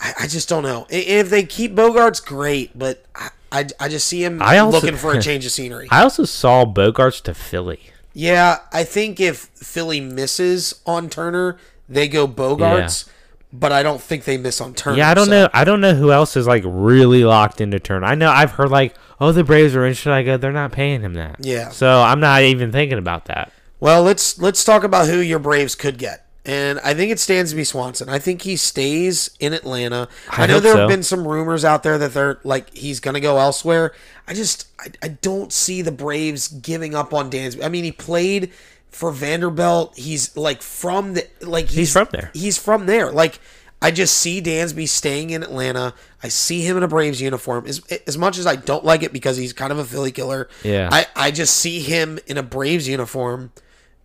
[0.00, 0.86] I, I just don't know.
[0.88, 4.96] If they keep Bogaerts, great, but I, I, I just see him I also- looking
[4.96, 5.88] for a change of scenery.
[5.90, 7.80] I also saw Bogaerts to Philly.
[8.12, 11.58] yeah, I think if Philly misses on Turner,
[11.88, 13.08] they go Bogaerts.
[13.52, 14.98] But I don't think they miss on Turner.
[14.98, 15.48] Yeah, I don't so- know.
[15.54, 18.04] I don't know who else is like really locked into Turner.
[18.06, 20.12] I know I've heard like, oh, the Braves are interested.
[20.12, 21.36] I go, they're not paying him that.
[21.40, 21.70] Yeah.
[21.70, 23.52] So I'm not even thinking about that.
[23.80, 26.26] Well, let's let's talk about who your Braves could get.
[26.46, 28.08] And I think it stands to be Swanson.
[28.08, 30.08] I think he stays in Atlanta.
[30.30, 30.78] I, I know there so.
[30.78, 33.92] have been some rumors out there that they're like he's going to go elsewhere.
[34.28, 37.64] I just I, I don't see the Braves giving up on Dansby.
[37.64, 38.52] I mean, he played
[38.90, 39.96] for Vanderbilt.
[39.96, 42.30] He's like from the like he's, from there.
[42.32, 43.10] He's from there.
[43.10, 43.40] Like
[43.82, 45.94] I just see Dansby staying in Atlanta.
[46.26, 47.66] I see him in a Braves uniform.
[47.66, 50.48] As as much as I don't like it because he's kind of a Philly killer.
[50.64, 50.88] Yeah.
[50.90, 53.52] I I just see him in a Braves uniform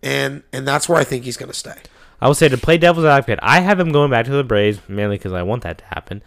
[0.04, 1.74] and and that's where I think he's going to stay.
[2.20, 4.78] I will say to play devil's advocate, I have him going back to the Braves
[4.86, 6.22] mainly because I want that to happen.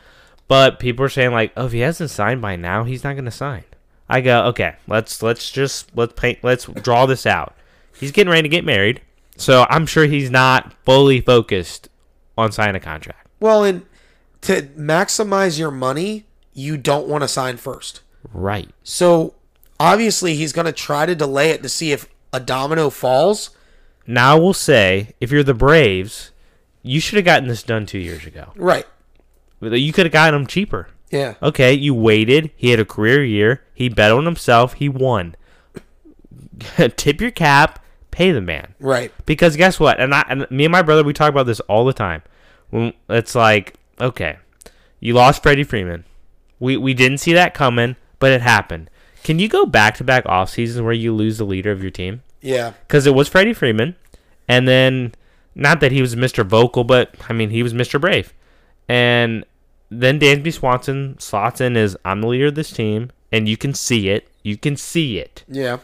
[0.50, 3.24] But people are saying like, oh, if he hasn't signed by now, he's not going
[3.24, 3.64] to sign.
[4.10, 7.56] I go, okay, let's let's just let's paint let's draw this out.
[7.98, 9.00] He's getting ready to get married,
[9.38, 11.88] so I'm sure he's not fully focused
[12.38, 13.30] on signing a contract.
[13.40, 13.86] Well, and
[14.46, 18.02] to maximize your money, you don't want to sign first.
[18.34, 18.70] Right.
[18.84, 19.34] So
[19.80, 23.52] obviously he's going to try to delay it to see if a domino falls.
[24.08, 26.32] Now I will say, if you're the Braves,
[26.84, 28.52] you should have gotten this done two years ago.
[28.56, 28.86] Right.
[29.62, 30.90] You could have gotten him cheaper.
[31.10, 31.36] Yeah.
[31.42, 32.52] Okay, you waited.
[32.56, 33.64] He had a career year.
[33.74, 34.74] He bet on himself.
[34.74, 35.36] He won.
[36.98, 37.84] Tip your cap.
[38.12, 38.76] Pay the man.
[38.80, 39.12] Right.
[39.26, 40.00] Because guess what?
[40.00, 42.22] And I, and me and my brother, we talk about this all the time.
[42.70, 44.38] When it's like, okay,
[45.00, 46.04] you lost Freddie Freeman.
[46.60, 48.90] We we didn't see that coming, but it happened.
[49.24, 51.92] Can you go back to back off seasons where you lose the leader of your
[51.92, 52.22] team?
[52.42, 52.74] Yeah.
[52.88, 53.96] because it was Freddie Freeman,
[54.48, 55.16] and then
[55.56, 56.46] not that he was Mr.
[56.46, 58.00] Vocal, but I mean he was Mr.
[58.00, 58.34] Brave,
[58.88, 59.44] and
[59.90, 63.74] then Dansby Swanson slots in as I'm the leader of this team, and you can
[63.74, 64.28] see it.
[64.44, 65.44] You can see it.
[65.48, 65.78] Yeah.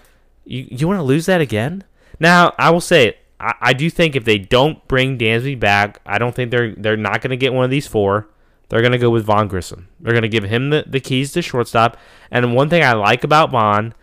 [0.46, 1.84] You you want to lose that again?
[2.20, 6.20] Now I will say I, I do think if they don't bring Dansby back, I
[6.20, 8.28] don't think they're they're not going to get one of these four.
[8.70, 9.90] They're going to go with Vaughn Grissom.
[10.00, 11.98] They're going to give him the, the keys to shortstop.
[12.30, 13.94] And one thing I like about Vaughn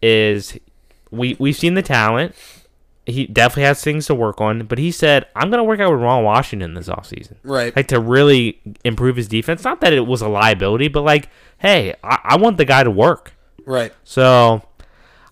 [0.00, 0.58] is
[1.10, 2.34] we we've seen the talent.
[3.06, 5.92] He definitely has things to work on, but he said, "I'm going to work out
[5.92, 7.34] with Ron Washington this offseason.
[7.42, 7.74] Right.
[7.76, 9.62] Like to really improve his defense.
[9.62, 11.28] Not that it was a liability, but like,
[11.58, 13.34] hey, I, I want the guy to work.
[13.66, 13.92] Right.
[14.04, 14.62] So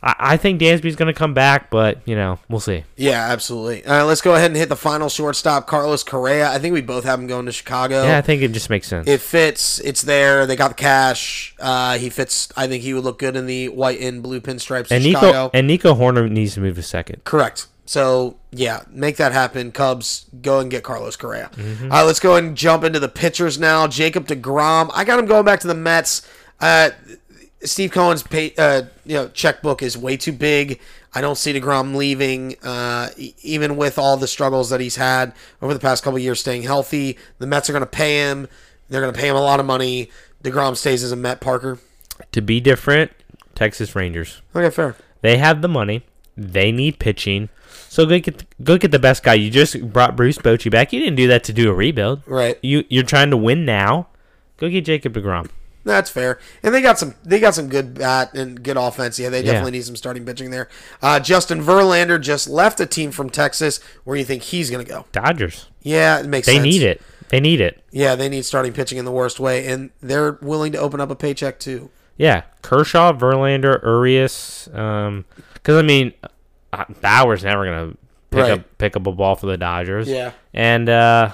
[0.02, 2.84] I, I think Dansby's going to come back, but you know, we'll see.
[2.96, 3.84] Yeah, absolutely.
[3.86, 6.50] All right, let's go ahead and hit the final shortstop, Carlos Correa.
[6.50, 8.04] I think we both have him going to Chicago.
[8.04, 9.06] Yeah, I think it just makes sense.
[9.08, 9.78] It fits.
[9.80, 10.46] It's there.
[10.46, 11.54] They got the cash.
[11.60, 12.52] Uh, he fits.
[12.56, 15.20] I think he would look good in the white and blue pinstripes and in Nico
[15.20, 15.50] Chicago.
[15.54, 17.24] and Nico Hoerner needs to move to second.
[17.24, 17.66] Correct.
[17.84, 19.72] So yeah, make that happen.
[19.72, 21.50] Cubs, go and get Carlos Correa.
[21.54, 21.84] Mm-hmm.
[21.84, 23.86] All right, let's go and jump into the pitchers now.
[23.86, 24.90] Jacob deGrom.
[24.94, 26.26] I got him going back to the Mets.
[26.60, 26.90] Uh,
[27.64, 30.80] Steve Cohen's pay, uh, you know checkbook is way too big.
[31.14, 33.10] I don't see deGrom leaving, uh,
[33.42, 37.18] even with all the struggles that he's had over the past couple years staying healthy.
[37.38, 38.48] The Mets are going to pay him.
[38.88, 40.10] They're going to pay him a lot of money.
[40.42, 41.40] deGrom stays as a Met.
[41.40, 41.78] Parker.
[42.32, 43.10] To be different,
[43.54, 44.40] Texas Rangers.
[44.56, 44.96] Okay, fair.
[45.20, 46.04] They have the money.
[46.36, 47.48] They need pitching.
[47.88, 49.34] So go get go get the best guy.
[49.34, 50.92] You just brought Bruce Bochy back.
[50.92, 52.22] You didn't do that to do a rebuild.
[52.26, 52.58] Right.
[52.62, 54.08] You you're trying to win now.
[54.56, 55.50] Go get Jacob deGrom.
[55.84, 57.14] That's fair, and they got some.
[57.24, 59.18] They got some good bat and good offense.
[59.18, 59.46] Yeah, they Yeah.
[59.52, 60.68] definitely need some starting pitching there.
[61.02, 63.80] Uh, Justin Verlander just left a team from Texas.
[64.04, 65.06] Where do you think he's going to go?
[65.10, 65.66] Dodgers.
[65.82, 66.64] Yeah, it makes They sense.
[66.64, 67.02] need it.
[67.30, 67.82] They need it.
[67.90, 71.10] Yeah, they need starting pitching in the worst way, and they're willing to open up
[71.10, 71.90] a paycheck too.
[72.16, 74.68] Yeah, Kershaw, Verlander, Urias.
[74.72, 75.24] Um,
[75.54, 76.12] because I mean,
[76.72, 77.94] uh, Bauer's never gonna
[78.30, 78.50] pick Right.
[78.52, 80.08] up pick up a ball for the Dodgers.
[80.08, 80.30] Yeah.
[80.54, 81.30] and uh,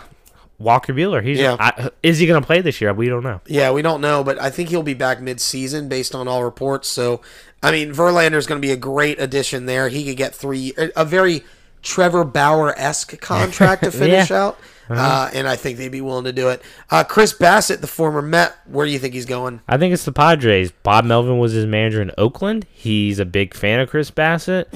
[0.59, 1.22] Walker Buehler.
[1.22, 1.56] He's Yeah.
[1.59, 2.92] I, is he going to play this year?
[2.92, 3.40] We don't know.
[3.46, 6.88] Yeah, we don't know, but I think he'll be back mid-season based on all reports.
[6.88, 7.20] So,
[7.62, 9.88] I mean, Verlander is going to be a great addition there.
[9.88, 11.44] He could get three, a very
[11.82, 14.46] Trevor Bauer esque contract to finish Yeah.
[14.46, 14.59] out,
[14.90, 16.61] uh, and I think they'd be willing to do it.
[16.90, 19.61] Uh, Chris Bassitt, the former Met, where do you think he's going?
[19.68, 20.72] I think it's the Padres.
[20.82, 22.66] Bob Melvin was his manager in Oakland.
[22.72, 24.66] He's a big fan of Chris Bassitt.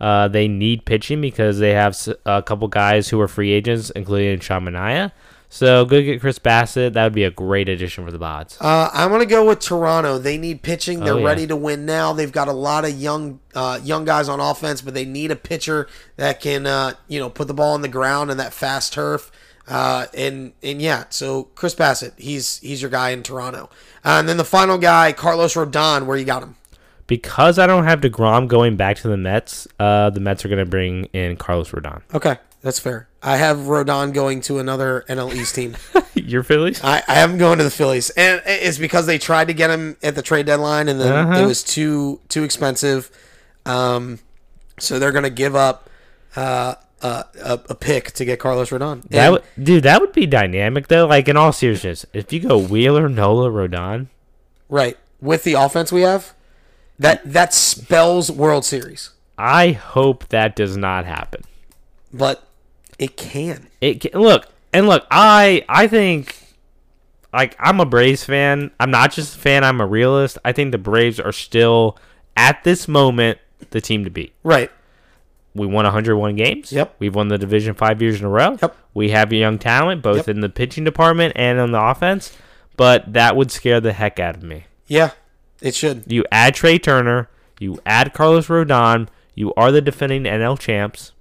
[0.00, 4.38] Uh, they need pitching because they have a couple guys who are free agents, including
[4.40, 5.10] Sean Manaea.
[5.54, 6.94] So go get Chris Bassitt.
[6.94, 8.56] That would be a great addition for the Bods.
[8.58, 10.16] Uh, I'm going to go with Toronto.
[10.16, 11.00] They need pitching.
[11.00, 11.26] They're Oh, yeah.
[11.26, 12.14] ready to win now.
[12.14, 15.36] They've got a lot of young uh, young guys on offense, but they need a
[15.36, 18.94] pitcher that can uh, you know put the ball on the ground in that fast
[18.94, 19.30] turf.
[19.68, 23.64] Uh, and and yeah, so Chris Bassitt, he's he's your guy in Toronto.
[24.04, 26.56] Uh, and then the final guy, Carlos Rodon, where you got him?
[27.06, 30.64] Because I don't have deGrom going back to the Mets, uh, the Mets are going
[30.64, 32.00] to bring in Carlos Rodon.
[32.14, 33.08] Okay, that's fair.
[33.22, 35.76] I have Rodon going to another NL East team.
[36.14, 36.82] Your Phillies?
[36.82, 39.70] I, I have him going to the Phillies, and it's because they tried to get
[39.70, 41.42] him at the trade deadline, and then Uh-huh.
[41.42, 43.10] it was too too expensive.
[43.66, 44.18] Um,
[44.78, 45.88] so they're going to give up
[46.36, 49.02] uh, a, a, a pick to get Carlos Rodon.
[49.10, 51.06] That And- would, dude, that would be dynamic though.
[51.06, 54.06] Like in all seriousness, if you go Wheeler, Nola, Rodon,
[54.68, 56.34] right with the offense we have,
[56.98, 61.42] that that spells World Series, I hope that does not happen.
[62.12, 62.46] but
[63.02, 63.68] it can.
[63.80, 65.06] It can, look and look.
[65.10, 66.36] I I think
[67.32, 68.70] like I'm a Braves fan.
[68.78, 69.64] I'm not just a fan.
[69.64, 70.38] I'm a realist.
[70.44, 71.98] I think the Braves are still
[72.36, 73.38] at this moment
[73.70, 74.34] the team to beat.
[74.42, 74.70] Right.
[75.54, 76.72] We won 101 games.
[76.72, 76.96] Yep.
[76.98, 78.56] We've won the division five years in a row.
[78.62, 78.76] Yep.
[78.94, 80.28] We have young talent both Yep.
[80.28, 82.36] in the pitching department and on the offense,
[82.76, 84.64] but that would scare the heck out of me.
[84.86, 85.10] Yeah,
[85.60, 86.04] it should.
[86.10, 87.28] You add Trea Turner,
[87.58, 91.11] you add Carlos Rodon, you are the defending NL champs.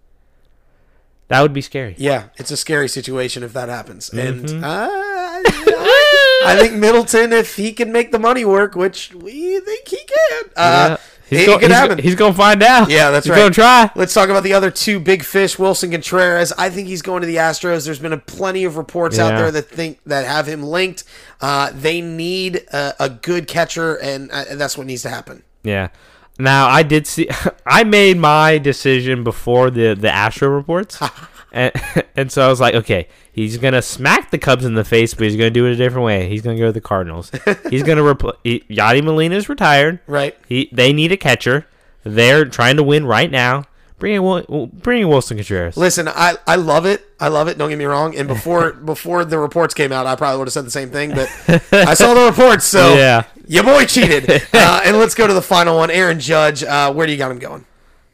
[1.32, 1.95] That would be scary.
[1.97, 4.09] Yeah, it's a scary situation if that happens.
[4.09, 4.53] Mm-hmm.
[4.53, 9.88] And uh, I, think Middleton, if he can make the money work, which we think
[9.88, 10.97] he can, uh,
[11.32, 12.89] He's it go- could he's, he's gonna find out.
[12.89, 13.38] Yeah, that's he's right.
[13.38, 13.89] gonna try.
[13.95, 16.51] Let's talk about the other two big fish, Willson Contreras.
[16.57, 17.86] I think he's going to the Astros.
[17.86, 21.05] There's been a plenty of reports out there that think that have him linked.
[21.39, 25.43] Uh, they need a, a good catcher, and uh, that's what needs to happen.
[25.63, 25.88] Yeah.
[26.41, 27.29] Now I did see.
[27.65, 30.99] I made my decision before the the Astro reports,
[31.51, 31.71] and
[32.15, 35.25] and so I was like, okay, he's gonna smack the Cubs in the face, but
[35.25, 36.27] he's gonna do it a different way.
[36.27, 37.31] He's gonna go to the Cardinals.
[37.69, 39.99] he's gonna replace Yadi Molina's retired.
[40.07, 40.35] Right.
[40.47, 41.67] He they need a catcher.
[42.03, 43.65] They're trying to win right now.
[43.99, 45.77] Bring in bring in Willson Contreras.
[45.77, 47.07] Listen, I, I love it.
[47.19, 47.59] I love it.
[47.59, 48.17] Don't get me wrong.
[48.17, 51.11] And before before the reports came out, I probably would have said the same thing.
[51.11, 51.29] But
[51.71, 53.25] I saw the reports, so Yeah.
[53.52, 54.30] Your boy cheated.
[54.54, 55.89] Uh, and let's go to the final one.
[55.91, 56.64] Aaron Judge.
[56.64, 57.66] Uh, where do you got him going?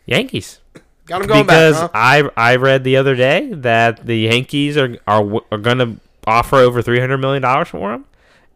[0.05, 0.59] Yankees.
[1.05, 1.91] Got him going because back.
[1.93, 2.29] Huh?
[2.35, 6.57] I I read the other day that the Yankees are are are going to offer
[6.57, 8.05] over three hundred million dollars for him,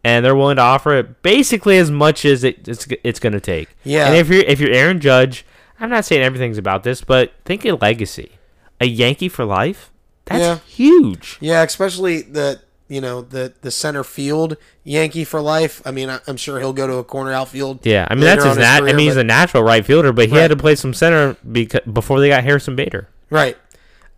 [0.04, 3.40] and they're willing to offer it basically as much as it, it's it's going to
[3.40, 3.68] take.
[3.84, 4.06] Yeah.
[4.06, 5.44] And if you're if you're Aaron Judge,
[5.80, 8.32] I'm not saying everything's about this, but think of legacy,
[8.80, 9.90] a Yankee for life.
[10.26, 10.58] That's Yeah.
[10.66, 11.38] huge.
[11.40, 12.60] Yeah, especially the
[12.92, 15.80] you know the the center field Yankee for life.
[15.84, 17.84] I mean, I, I'm sure he'll go to a corner outfield.
[17.86, 18.82] Yeah, I mean that's his nat.
[18.82, 20.42] I mean he's but- a natural right fielder, but he Right.
[20.42, 23.08] had to play some center because before they got Harrison Bader.
[23.30, 23.56] right.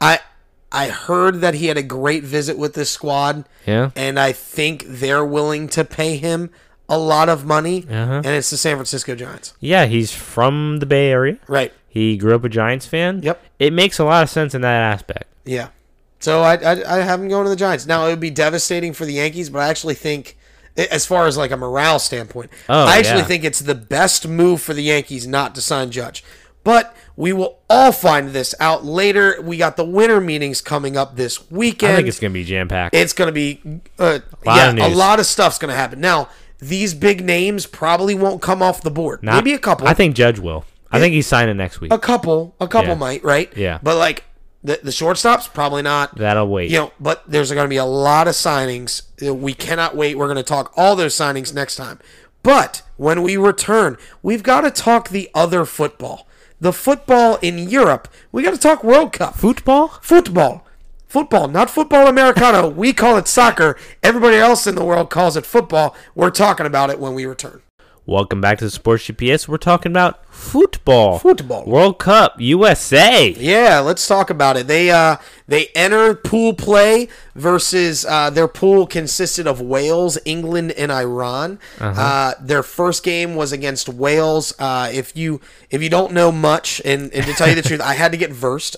[0.01, 0.19] I
[0.73, 3.45] I heard that he had a great visit with this squad.
[3.67, 3.91] Yeah.
[3.97, 6.51] and I think they're willing to pay him
[6.89, 8.17] a lot of money, Uh-huh.
[8.25, 9.55] and it's the San Francisco Giants.
[9.61, 11.39] Yeah, he's from the Bay Area.
[11.49, 11.73] Right.
[11.89, 13.21] He grew up a Giants fan.
[13.23, 13.41] Yep.
[13.59, 15.25] It makes a lot of sense in that aspect.
[15.47, 15.69] Yeah.
[16.25, 17.85] So I, I, I have him going to the Giants.
[17.87, 20.39] Now, it would be devastating for the Yankees, but I actually think,
[20.75, 23.25] as far as like a morale standpoint, Oh, I actually yeah.
[23.25, 26.25] think it's the best move for the Yankees not to sign Judge.
[26.65, 29.39] But we will all find this out later.
[29.43, 31.93] We got the winter meetings coming up this weekend.
[31.93, 32.95] I think it's gonna be jam packed.
[32.95, 33.61] It's going to be,
[33.99, 36.01] uh, Lot yeah, a lot of stuff's going to happen.
[36.01, 39.23] Now, these big names probably won't come off the board.
[39.23, 39.87] Maybe a couple.
[39.87, 40.65] I think Judge will.
[40.91, 41.93] I think he's signing next week.
[41.93, 42.99] a couple, a couple Yeah.
[42.99, 43.55] might, right?
[43.55, 43.79] Yeah.
[43.83, 44.25] But like
[44.65, 46.17] the the shortstops, probably not.
[46.17, 46.71] That'll wait.
[46.71, 49.03] You know, but there's going to be a lot of signings.
[49.21, 50.17] We cannot wait.
[50.17, 52.01] We're going to talk all those signings next time.
[52.43, 56.27] But when we return, we've got to talk the other football.
[56.61, 58.09] The football in Europe.
[58.33, 59.35] We got to talk World Cup.
[59.35, 59.89] Football?
[60.01, 60.67] Football.
[61.09, 62.69] Football, not football americano.
[62.69, 63.79] we call it soccer.
[64.03, 65.95] Everybody else in the world calls it football.
[66.17, 67.63] We're talking about it when we return.
[68.07, 69.49] Welcome back to the Sports GPS.
[69.49, 71.19] We're talking about football.
[71.19, 71.65] Football.
[71.65, 73.31] World Cup USA.
[73.31, 74.67] Yeah, let's talk about it.
[74.67, 75.17] They uh
[75.49, 81.59] they enter pool play versus uh, their pool consisted of Wales, England, and Iran.
[81.81, 84.53] uh their first game was against Wales.
[84.59, 85.41] Uh, if you
[85.71, 88.19] if you don't know much, and, and to tell you the truth, I had to
[88.19, 88.77] get versed.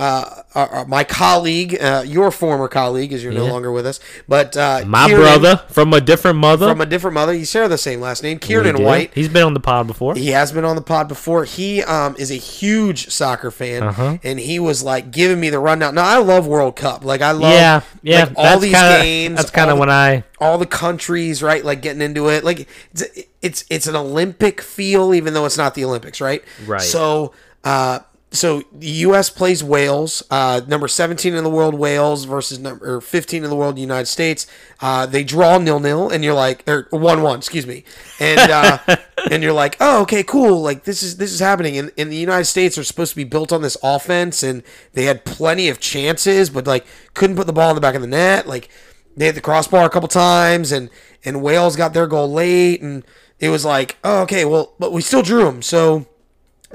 [0.00, 4.00] Uh, uh, uh, my colleague, uh, your former colleague, as you're no longer with us,
[4.26, 6.68] but uh, My Kieran- brother from a different mother.
[6.68, 7.32] from a different mother.
[7.32, 9.14] You share the same last name, Kieran White.
[9.14, 10.16] He's been on the pod before.
[10.16, 11.44] He has been on the pod before.
[11.44, 14.18] He um, is a huge soccer fan, Uh-huh.
[14.24, 15.94] and he was like giving me the rundown.
[15.94, 17.04] Now I love World Cup.
[17.04, 18.24] Like I love, yeah, yeah.
[18.24, 19.36] like, all these kinda, games.
[19.36, 20.24] That's kind of when I.
[20.40, 21.64] all the countries, right?
[21.64, 22.42] Like getting into it.
[22.42, 23.04] Like it's
[23.42, 26.42] it's it's an Olympic feel, even though it's not the Olympics, right?
[26.66, 26.80] Right.
[26.82, 27.32] So,
[27.62, 28.00] uh,
[28.34, 29.30] so the U.S.
[29.30, 33.78] plays Wales, uh, number 17 in the world, Wales versus number 15 in the world,
[33.78, 34.46] United States.
[34.80, 37.84] Uh, they draw nil nil, and you're like, or one one, excuse me,
[38.18, 38.78] and uh,
[39.30, 40.60] and you're like, oh, okay, cool.
[40.60, 43.24] Like this is this is happening, and, and the United States are supposed to be
[43.24, 44.62] built on this offense, and
[44.94, 48.02] they had plenty of chances, but like couldn't put the ball in the back of
[48.02, 48.68] the net, like.
[49.16, 50.90] They hit the crossbar a couple times, and
[51.24, 53.04] and Wales got their goal late, and
[53.38, 56.06] it was like, oh, okay, well, but we still drew them, so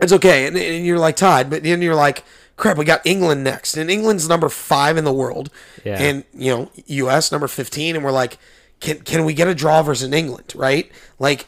[0.01, 0.47] it's okay.
[0.47, 2.23] And, and you're like tied, but then you're like,
[2.57, 5.49] crap, we got England next, and England's number five in the world,
[5.85, 6.01] Yeah.
[6.01, 7.31] and you know, U.S.
[7.31, 8.37] number fifteen, and we're like,
[8.79, 10.91] can can we get a draw versus England, right?
[11.19, 11.47] Like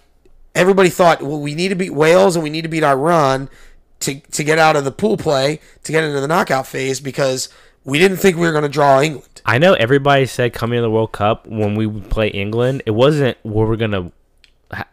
[0.55, 3.49] everybody thought, well, we need to beat Wales and we need to beat Iran
[4.01, 7.49] to to get out of the pool play to get into the knockout phase because
[7.85, 9.41] we didn't think we were going to draw England.
[9.45, 12.91] I know everybody said coming to the World Cup when we would play England, it
[12.91, 14.11] wasn't where we're gonna ha-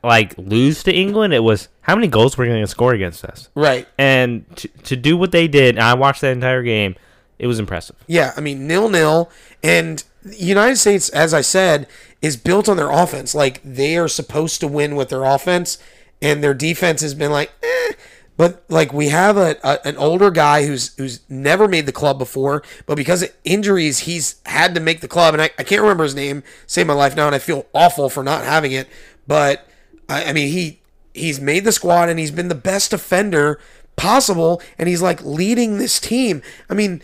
[0.03, 1.33] like lose to England.
[1.35, 3.49] It was how many goals we're gonna score against us.
[3.55, 3.87] Right.
[3.99, 6.97] And to, to do what they did, and I watched that entire game.
[7.39, 7.97] It was impressive.
[8.09, 9.31] Yeah, I mean nil nil,
[9.63, 11.87] and the United States, as I said,
[12.21, 13.35] is built on their offense.
[13.35, 15.79] Like they are supposed to win with their offense,
[16.21, 17.93] and their defense has been like, eh.
[18.37, 22.19] But like we have a, a an older guy who's who's never made the club
[22.19, 25.83] before, but because of injuries, he's had to make the club, and I, I can't
[25.83, 26.45] remember his name.
[26.67, 28.89] Save my life now, and I feel awful for not having it.
[29.29, 29.69] But
[30.09, 30.81] I, I mean, he
[31.15, 33.61] he's made the squad, and he's been the best defender
[33.95, 36.43] possible, and he's like leading this team.
[36.69, 37.01] I mean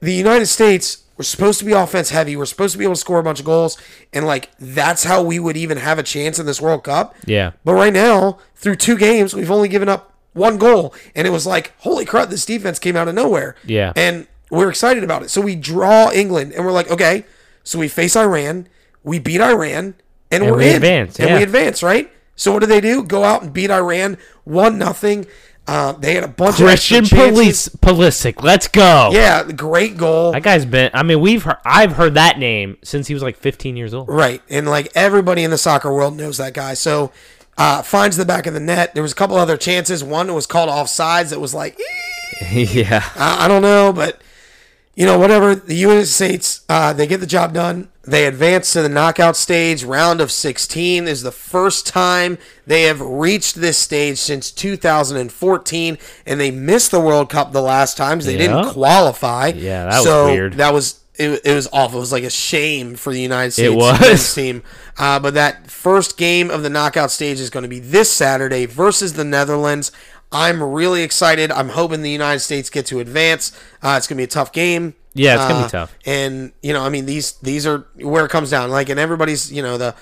[0.00, 2.36] the United States we're supposed to be offense heavy.
[2.36, 3.78] We're supposed to be able to score a bunch of goals,
[4.12, 7.14] and like that's how we would even have a chance in this World Cup.
[7.24, 7.52] Yeah.
[7.64, 11.46] But right now, through two games, we've only given up one goal, and it was
[11.46, 13.54] like, holy crap, this defense came out of nowhere.
[13.64, 13.92] Yeah.
[13.94, 15.30] And we're excited about it.
[15.30, 17.24] So we draw England, and we're like, okay,
[17.62, 18.68] so we face Iran,
[19.04, 19.94] we beat Iran,
[20.30, 21.36] and, we're we in, advance, and yeah.
[21.36, 22.10] we advance, right?
[22.36, 23.04] So what do they do?
[23.04, 25.26] Go out and beat Iran one nothing.
[25.66, 27.70] Uh, they had a bunch Christian of chances.
[27.76, 29.10] Pulisic let's go.
[29.12, 30.32] Yeah, great goal.
[30.32, 30.90] That guy's been.
[30.92, 34.08] I mean, we've heard, I've heard that name since he was like 15 years old.
[34.08, 34.42] Right.
[34.50, 36.74] And like everybody in the soccer world knows that guy.
[36.74, 37.12] So
[37.56, 38.92] uh, finds the back of the net.
[38.92, 40.04] There was a couple other chances.
[40.04, 41.30] One was called offsides.
[41.30, 41.78] That was like,
[42.52, 43.02] yeah.
[43.16, 44.20] I, I don't know, but
[44.94, 45.54] you know, whatever.
[45.54, 47.88] The United States, uh, they get the job done.
[48.02, 49.84] They advance to the knockout stage.
[49.84, 56.40] Round of 16 is the first time they have reached this stage since 2014, and
[56.40, 58.26] they missed the World Cup the last times.
[58.26, 58.38] They Yeah.
[58.38, 59.48] didn't qualify.
[59.54, 60.54] Yeah, that was so weird.
[60.54, 61.98] That was it, it was awful.
[61.98, 64.34] It was like a shame for the United States was.
[64.34, 64.64] team.
[64.98, 68.66] Uh, but that first game of the knockout stage is going to be this Saturday
[68.66, 69.92] versus the Netherlands.
[70.32, 71.52] I'm really excited.
[71.52, 73.52] I'm hoping the United States get to advance.
[73.80, 74.94] Uh, it's going to be a tough game.
[75.14, 75.94] Yeah, it's gonna be Uh, tough.
[76.04, 78.70] And you know, I mean, these these are where it comes down.
[78.70, 79.94] Like, and everybody's you know the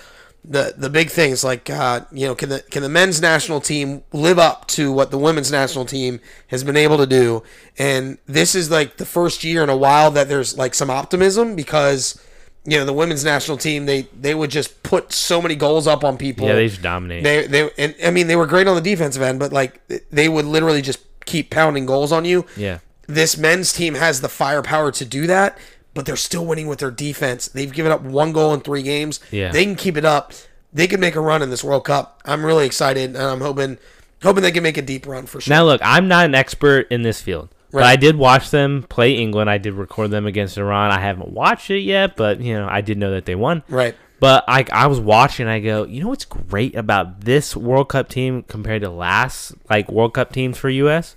[0.45, 4.03] the the big things like uh, you know can the can the men's national team
[4.13, 7.43] live up to what the women's national team has been able to do?
[7.79, 11.55] And this is like the first year in a while that there's like some optimism
[11.55, 12.21] because
[12.65, 16.03] you know the women's national team they they would just put so many goals up
[16.05, 16.47] on people.
[16.47, 17.23] Yeah, they just dominate.
[17.23, 20.29] They they and I mean they were great on the defensive end, but like they
[20.29, 22.47] would literally just keep pounding goals on you.
[22.57, 22.79] yeah.
[23.07, 25.59] This men's team has the firepower to do that,
[25.95, 27.49] but they're still winning with their defense.
[27.49, 29.21] They've given up one goal in three games.
[29.31, 29.51] Yeah.
[29.51, 30.33] They can keep it up.
[30.73, 32.21] They can make a run in this World Cup.
[32.25, 33.79] I'm really excited, and I'm hoping
[34.23, 35.53] hoping they can make a deep run for sure.
[35.53, 39.15] Now, look, I'm not an expert in this field, but I did watch them play
[39.15, 39.51] England.
[39.51, 40.91] I did record them against Iran.
[40.91, 43.63] I haven't watched it yet, but you know, I did know that they won.
[43.69, 43.95] right.
[44.21, 45.49] But I, I was watching.
[45.49, 49.91] I go, you know what's great about this World Cup team compared to last like
[49.91, 51.17] World Cup teams for U.S.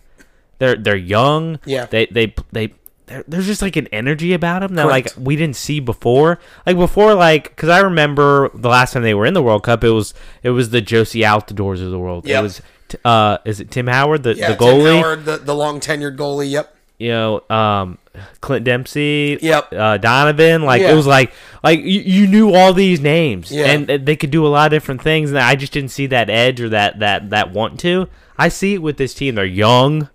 [0.59, 1.59] They're they're young.
[1.65, 1.85] Yeah.
[1.85, 2.73] They they they.
[3.07, 5.17] there- There's just like an energy about them that Correct.
[5.17, 6.39] like we didn't see before.
[6.65, 9.83] Like before, like because I remember the last time they were in the World Cup,
[9.83, 12.27] it was it was the Jozy Altidores of the world.
[12.27, 15.01] It was t- uh, is it Tim Howard the, Yeah, the Tim goalie?
[15.01, 16.49] Howard, the, the long tenured goalie.
[16.49, 16.75] Yep.
[16.97, 17.97] you know, um,
[18.41, 19.73] Clint Dempsey, Yep.
[19.73, 20.63] uh, Donovan.
[20.63, 20.91] Like Yeah.
[20.93, 21.31] it was like
[21.63, 23.65] like you, you knew all these names, Yeah.
[23.65, 25.29] and they could do a lot of different things.
[25.29, 28.07] And I just didn't see that edge or that that that want to.
[28.37, 29.35] I see it with this team.
[29.35, 30.09] They're young,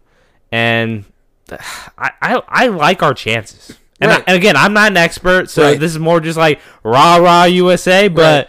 [0.52, 1.04] and
[1.98, 3.76] I I, I like our chances.
[4.00, 5.78] And, I- and again, I'm not an expert, so Right.
[5.80, 8.08] this is more just like rah rah USA.
[8.08, 8.48] But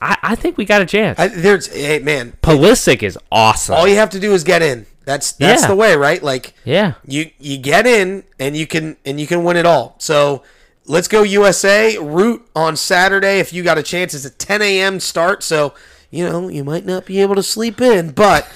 [0.00, 1.18] I, I think we got a chance.
[1.18, 3.74] I, there's hey man, Pulisic is awesome.
[3.74, 4.86] all you have to do is get in.
[5.04, 5.68] That's that's Yeah.
[5.68, 6.22] the way, right?
[6.22, 6.94] Like yeah.
[7.06, 9.94] you you get in and you can and you can win it all.
[9.98, 10.42] So
[10.86, 11.96] let's go USA.
[11.98, 14.14] Root on Saturday if you got a chance.
[14.14, 15.00] It's a 10 a.m.
[15.00, 15.74] start, so
[16.10, 18.50] you know you might not be able to sleep in, but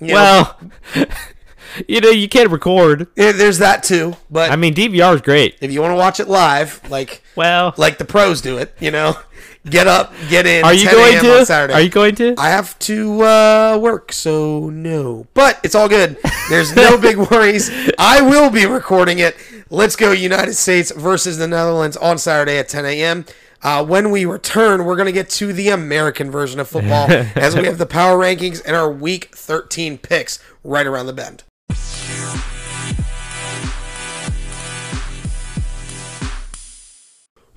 [0.00, 0.58] know, Well,
[1.88, 3.08] you know, you can't record.
[3.16, 4.16] eh, there's that too.
[4.30, 5.56] But I mean, DVR is great.
[5.60, 8.90] if you want to watch it live, like Well, like the pros do it, you
[8.90, 9.16] know,
[9.68, 10.64] get up, get in.
[10.64, 11.24] are you 10 going a.m.
[11.24, 11.46] to?
[11.46, 11.74] Saturday?
[11.74, 12.34] Are you going to?
[12.38, 15.26] I have to uh, work, so no.
[15.34, 16.16] But it's all good.
[16.48, 17.70] There's no big worries.
[17.98, 19.36] I will be recording it.
[19.68, 23.24] Let's go, United States versus the Netherlands on Saturday at 10 a.m.
[23.62, 27.56] Uh, when we return, we're going to get to the American version of football as
[27.56, 31.42] we have the power rankings and our week 13 picks right around the bend.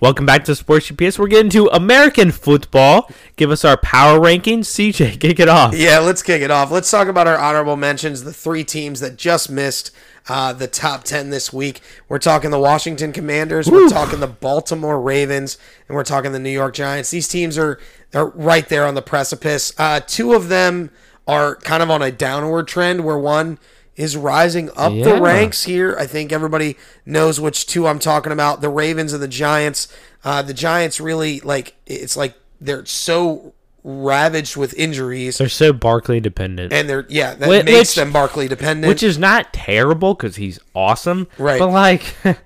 [0.01, 1.19] Welcome back to Sports GPS.
[1.19, 3.11] We're getting to American football.
[3.35, 4.61] Give us our power rankings.
[4.61, 5.75] CJ, kick it off.
[5.75, 6.71] Yeah, let's kick it off.
[6.71, 9.91] Let's talk about our honorable mentions, the three teams that just missed
[10.29, 11.81] uh, the top 10 this week.
[12.07, 15.57] We're talking the Washington Commanders, we're talking the Baltimore Ravens,
[15.89, 17.11] and we're talking the New York Giants.
[17.11, 17.77] These teams are,
[18.13, 19.73] are right there on the precipice.
[19.77, 20.91] Uh, two of them
[21.27, 23.59] are kind of on a downward trend, where one
[23.99, 25.93] is rising up the ranks here.
[25.99, 29.89] I think everybody knows which two I'm talking about the Ravens and the Giants.
[30.23, 36.19] Uh, the Giants really, like, it's like they're so ravaged with injuries They're so Barkley
[36.19, 36.71] dependent.
[36.73, 38.89] and they're yeah that Whi- makes them Barkley dependent.
[38.89, 41.27] which is not terrible because he's awesome.
[41.37, 41.59] Right.
[41.59, 42.03] But like,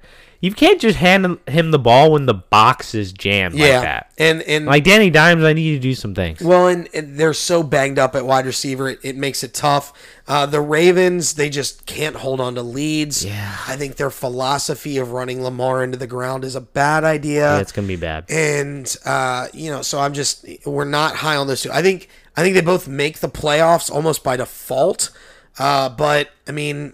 [0.43, 4.11] you can't just hand him- the ball when the box is jammed yeah, like that.
[4.17, 6.41] and and Like Danny Dimes, I need you to do some things.
[6.41, 9.93] well, and, and they're so banged up at wide receiver, it, it makes it tough.
[10.27, 13.23] Uh, the Ravens, they just can't hold on to leads.
[13.23, 13.55] Yeah.
[13.69, 17.53] I think their philosophy of running Lamar into the ground is a bad idea.
[17.55, 18.25] Yeah, it's gonna be bad.
[18.29, 21.71] and uh, you know, so I'm just we're not high on those two.
[21.71, 25.09] I think I think they both make the playoffs almost by default,
[25.57, 26.93] uh, but I mean,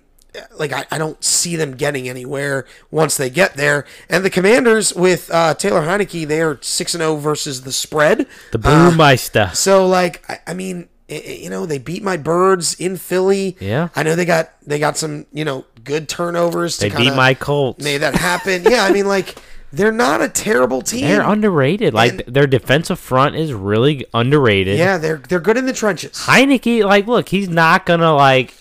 [0.58, 3.86] like I, I don't see them getting anywhere once they get there.
[4.10, 8.28] And the Commanders with uh, Taylor Heinicke, they are six and zero versus the spread.
[8.52, 9.56] The Uh, Brewmeister.
[9.56, 13.58] so like I, I mean, i- i- you know, they beat my birds in Philly.
[13.60, 13.90] Yeah.
[13.96, 16.78] I know they got they got some you know good turnovers.
[16.78, 17.84] they to beat my Colts.
[17.84, 18.64] made that happen.
[18.64, 19.36] yeah, I mean like.
[19.72, 21.02] They're not a terrible team.
[21.02, 21.94] They're underrated.
[21.94, 24.80] Like And- their defensive front is really underrated.
[24.80, 26.14] Yeah, they're they're good in the trenches.
[26.26, 28.56] Heineke, like, look, he's not gonna like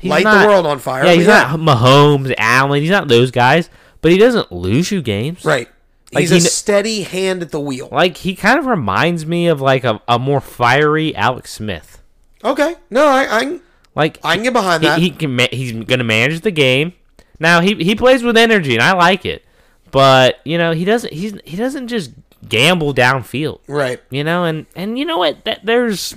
[0.00, 1.04] he's Light not- the world on fire.
[1.04, 1.54] Yeah, he's Yeah.
[1.56, 2.80] not Mahomes, Allen.
[2.82, 3.70] He's not those guys,
[4.02, 5.44] but he doesn't lose you games.
[5.44, 5.68] Right.
[6.12, 7.88] Like, He's he a steady hand at the wheel.
[7.90, 12.00] Like he kind of reminds me of like a, a more fiery Alex Smith.
[12.44, 12.76] Okay.
[12.90, 13.58] No, I I,
[13.96, 14.98] Like I can get behind he, that.
[15.00, 16.92] he can ma- he's gonna manage the game.
[17.40, 19.44] Now he he plays with energy and I like it,
[19.90, 22.12] but you know he doesn't he's he doesn't just
[22.48, 23.58] gamble downfield.
[23.66, 24.00] right.
[24.10, 25.44] You know, and and you know what?
[25.44, 26.14] That there's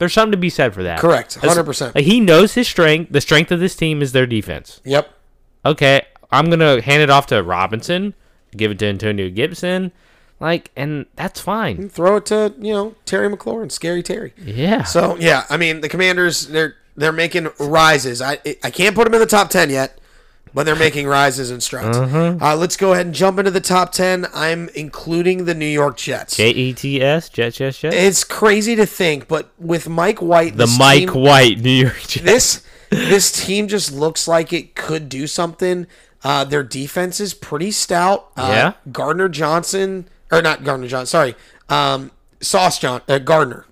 [0.00, 0.98] there's something to be said for that.
[0.98, 1.38] Correct.
[1.38, 1.94] 100%.
[1.94, 3.12] Like he knows his strength.
[3.12, 4.80] The strength of this team is their defense.
[4.84, 5.12] Yep.
[5.64, 6.00] Okay,
[6.32, 8.14] I'm gonna hand it off to Robinson,
[8.56, 9.92] give it to Antonio Gibson,
[10.40, 11.90] like, and that's fine.
[11.90, 14.32] Throw it to, you know, Terry McLaurin, scary Terry.
[14.42, 14.84] Yeah.
[14.84, 18.22] So, yeah, I mean, the Commanders they're they're making rises.
[18.22, 19.99] I I can't put them in the top 10 yet,
[20.54, 21.96] but they're making rises and strides.
[21.98, 22.42] Mm-hmm.
[22.42, 24.26] Uh, let's go ahead and jump into the top 10.
[24.34, 26.36] I'm including the New York Jets.
[26.36, 27.94] J E T S Jet Jet Jet.
[27.94, 32.24] It's crazy to think, but with Mike White, The Mike team- White New York Jets.
[32.24, 35.86] this this team just looks like it could do something.
[36.24, 38.30] Uh, their defense is pretty stout.
[38.36, 38.72] Uh, Yeah.
[38.92, 41.06] Gardner Johnson or not Gardner Johnson.
[41.06, 41.34] Sorry,
[41.68, 43.64] um, Sauce John uh, Gardner.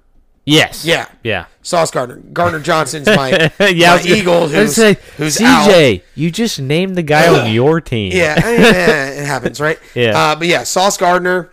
[0.48, 0.84] Yes.
[0.84, 1.08] Yeah.
[1.22, 1.46] Yeah.
[1.62, 2.16] Sauce Gardner.
[2.16, 3.30] Gardner Johnson's my,
[3.60, 3.96] yeah.
[3.96, 5.70] My eagle who's, say, who's out.
[5.70, 8.12] CJ, you just named the guy on your team.
[8.14, 9.78] Yeah, I mean, eh, it happens, right?
[9.94, 10.18] Yeah.
[10.18, 11.50] Uh, but yeah, Sauce Gardner,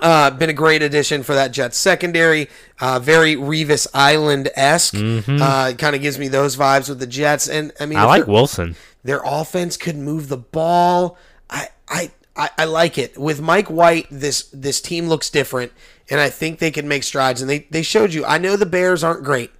[0.00, 2.48] uh, been a great addition for that Jets secondary.
[2.80, 4.94] Uh, very Revis Island esque.
[4.96, 7.48] Uh, kind of gives me those vibes with the Jets.
[7.48, 8.06] And I mean, Mm-hmm.
[8.08, 8.76] I like Wilson.
[9.04, 11.18] their offense could move the ball.
[11.50, 13.18] I, I, I, I like it.
[13.18, 15.72] With Mike White, this this team looks different,
[16.10, 17.40] and I think they can make strides.
[17.40, 18.24] And they, they showed you.
[18.24, 19.50] I know the Bears aren't great,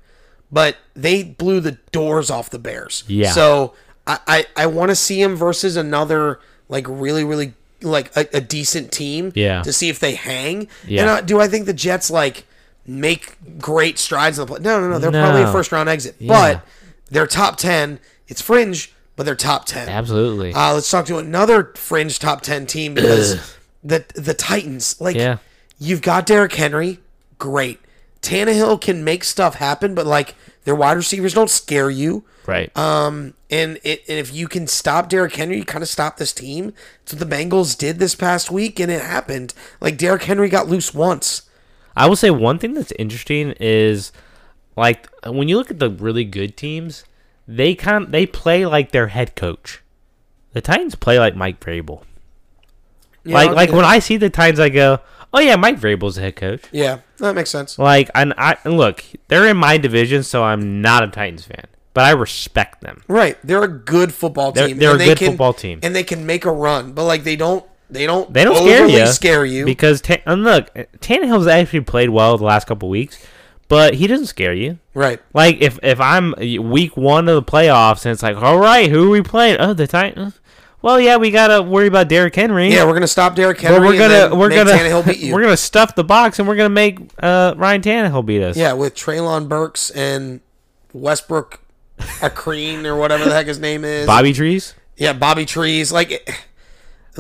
[0.51, 3.05] but they blew the doors off the Bears.
[3.07, 3.30] Yeah.
[3.30, 3.74] So
[4.07, 8.40] I, I, I want to see him versus another like really really like a, a
[8.40, 9.32] decent team.
[9.34, 9.62] Yeah.
[9.62, 10.68] To see if they hang.
[10.86, 11.01] Yeah.
[11.03, 12.44] And uh, do I think the Jets like
[12.86, 14.61] make great strides in the play?
[14.62, 14.98] No, no, no.
[14.98, 16.28] They're probably a first round exit, Yeah.
[16.55, 16.66] but
[17.11, 18.01] they're top ten.
[18.28, 19.88] It's fringe, but they're top ten.
[19.88, 20.53] Absolutely.
[20.53, 25.38] Uh, let's talk to another fringe top ten team because the the Titans, like, Yeah.
[25.80, 27.00] You've got Derrick Henry,
[27.38, 27.80] great.
[28.22, 32.24] Tannehill can make stuff happen, but like their wide receivers don't scare you.
[32.46, 32.76] right.
[32.76, 36.32] Um, and it, and if you can stop Derrick Henry, you kind of stop this
[36.32, 36.72] team.
[37.00, 39.54] That's what the Bengals did this past week, and it happened.
[39.80, 41.42] Like Derrick Henry got loose once.
[41.96, 44.12] I will say one thing that's interesting is
[44.76, 47.04] like when you look at the really good teams,
[47.48, 49.82] they kind they play like their head coach.
[50.52, 52.02] The Titans play like Mike Vrabel.
[53.24, 55.00] Yeah, like like when I see the Titans, I go,
[55.32, 57.78] "Oh yeah, Mike Vrabel's the head coach." yeah, that makes sense.
[57.78, 61.64] Like, and I and look, they're in my division, so I'm not a Titans fan,
[61.94, 63.02] but I respect them.
[63.08, 64.78] Right, they're a good football They're- team.
[64.78, 65.80] they're and a they good can- football team.
[65.82, 68.86] and they can make a run, but like they don't, they don't, They don't scare
[68.88, 69.64] you, scare you.
[69.64, 73.18] because Ta- and look, Tannehill's actually played well the last couple weeks,
[73.68, 74.78] but he doesn't scare you.
[74.94, 78.90] right, Like if if I'm week one of the playoffs and it's like, all right,
[78.90, 79.58] who are we playing?
[79.60, 80.39] Oh, the Titans.
[80.82, 82.68] Well, yeah, we gotta worry about Derrick Henry.
[82.72, 83.86] yeah, we're gonna stop Derrick but Henry.
[83.86, 85.34] we're gonna we're gonna Tannehill beat you.
[85.34, 88.56] we're gonna stuff the box and we're gonna make uh, Ryan Tannehill beat us.
[88.56, 90.40] yeah, with Treylon Burks and
[90.92, 91.60] Westbrook,
[91.98, 94.06] Akreen or whatever the heck his name is.
[94.06, 94.74] Bobby Trees.
[94.96, 95.92] Yeah, Bobby Trees.
[95.92, 96.30] Like,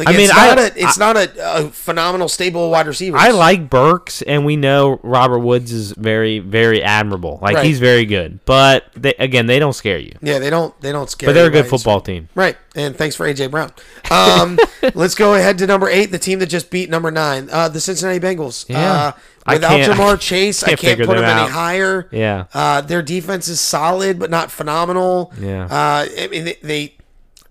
[0.00, 3.16] like I it's mean, not I- a, it's not a, a phenomenal stable wide receiver.
[3.16, 7.38] I like Burks, and we know Robert Woods is very, very admirable.
[7.42, 7.66] Like Right.
[7.66, 10.16] he's very good, but they, again, they don't scare you.
[10.22, 11.28] Yeah, they don't they don't scare.
[11.28, 12.28] But they're a good football team.
[12.34, 13.72] Right, and thanks for AJ Brown.
[14.10, 14.58] Um,
[14.94, 17.80] let's go ahead to number eight, the team that just beat number nine, uh, the
[17.80, 18.68] Cincinnati Bengals.
[18.68, 18.92] Yeah.
[18.92, 19.12] Uh,
[19.46, 22.08] I without Ja'Marr Chase, I can't can't put them them any higher.
[22.12, 22.44] Yeah.
[22.52, 25.32] Uh, their defense is solid, but not phenomenal.
[25.40, 25.64] Yeah.
[25.64, 26.94] Uh, I mean, they, they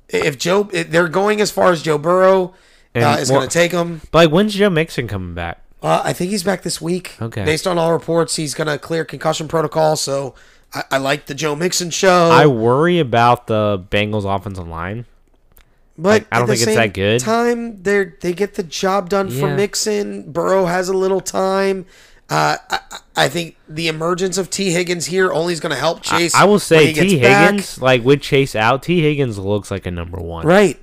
[0.10, 2.54] if Joe, they're going as far as Joe Burrow
[2.96, 4.02] uh, is more- going to take them.
[4.12, 5.62] But like, when's Joe Mixon coming back?
[5.82, 7.16] Uh, I think he's back this week.
[7.22, 7.46] Okay.
[7.46, 9.96] Based on all reports, he's going to clear concussion protocol.
[9.96, 10.36] So
[10.74, 12.30] I, I like the Joe Mixon show.
[12.32, 15.06] I worry about the Bengals offensive line.
[15.98, 17.20] But I don't at the think it's that good.
[17.20, 19.56] Time they they get the job done for Yeah.
[19.56, 20.32] Mixon.
[20.32, 21.86] Burrow has a little time.
[22.30, 25.78] Uh, I, I- I think the emergence of Tee Higgins here only is going to
[25.80, 26.34] help Chase.
[26.34, 27.50] I will when say T back.
[27.50, 30.80] Higgins, like with Chase out, Tee Higgins looks like a number one, right?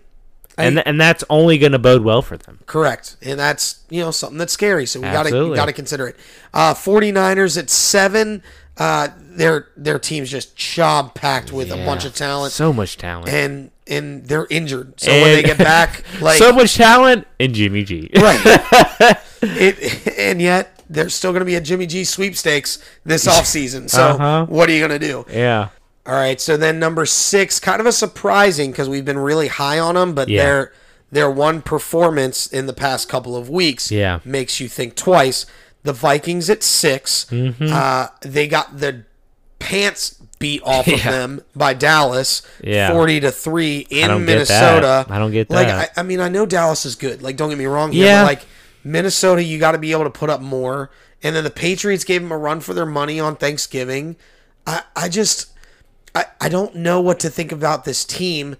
[0.59, 2.59] and and that's only going to bode well for them.
[2.67, 3.17] Correct.
[3.23, 4.85] And that's, you know, something that's scary.
[4.85, 6.17] So we got to got to consider it.
[6.53, 8.43] Uh 49ers at 7.
[8.77, 13.29] Uh their their team's just job packed with a bunch of talent So much talent.
[13.31, 15.01] and and they're injured.
[15.01, 18.11] So when they get back like so much talent and Jimmy G.
[18.17, 18.41] right.
[19.43, 23.89] it and yet there's still going to be a Jimmy G sweepstakes this offseason.
[23.91, 24.47] So Uh-huh.
[24.49, 25.25] what are you going to do?
[25.33, 25.69] yeah.
[26.07, 29.81] All right, so then number six, kind of a surprising because we've been really high
[29.81, 30.45] on them, but Yeah.
[30.45, 30.73] their
[31.11, 34.19] their one performance in the past couple of weeks Yeah.
[34.25, 35.47] makes you think twice.
[35.83, 37.69] The Vikings at 6 Mm-hmm.
[37.73, 39.03] uh, they got the
[39.59, 42.93] pants beat off of them by Dallas, Yeah.
[42.93, 45.07] forty to three in don't get Minnesota.
[45.09, 45.11] that.
[45.11, 45.93] I don't get Like that.
[45.97, 47.23] I, I mean, I know Dallas is good.
[47.23, 47.93] Like, don't get me wrong.
[47.93, 48.23] Here, Yeah.
[48.23, 48.43] but like
[48.87, 50.91] Minnesota, you got to be able to put up more.
[51.23, 54.17] And then the Patriots gave them a run for their money on Thanksgiving.
[54.67, 55.51] I, I just
[56.15, 58.57] I, I don't know what to think about this team.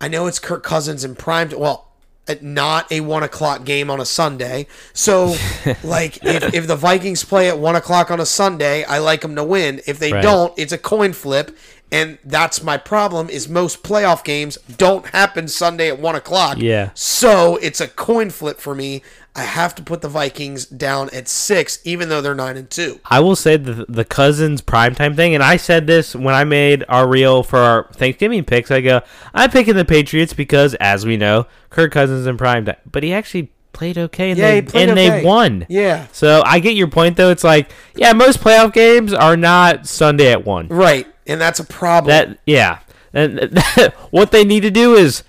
[0.00, 1.50] I know it's Kirk Cousins in prime.
[1.56, 1.88] Well,
[2.28, 4.66] at not a one o'clock game on a Sunday.
[4.92, 5.34] So,
[5.82, 9.34] like, if, if the Vikings play at one o'clock on a Sunday, I like them
[9.36, 9.80] to win.
[9.86, 10.22] If they Right.
[10.22, 11.56] don't, it's a coin flip.
[11.92, 13.28] And that's my problem.
[13.28, 16.58] Is most playoff games don't happen Sunday at one o'clock.
[16.58, 16.90] Yeah.
[16.94, 19.02] So it's a coin flip for me.
[19.34, 23.00] I have to put the Vikings down at six, even though they're nine and two.
[23.06, 26.84] I will say the the Cousins primetime thing, and I said this when I made
[26.88, 28.70] our reel for our Thanksgiving picks.
[28.70, 33.02] I go, I'm picking the Patriots because, as we know, Kirk Cousins in primetime, but
[33.02, 35.10] he actually played okay, and Yeah, they and okay.
[35.20, 35.66] they won.
[35.68, 36.06] Yeah.
[36.12, 37.30] So I get your point, though.
[37.30, 40.68] It's like, yeah, most playoff games are not Sunday at one.
[40.68, 41.06] Right.
[41.26, 42.08] And that's a problem.
[42.08, 42.80] That yeah,
[43.12, 43.62] and
[44.10, 45.22] what they need to do is,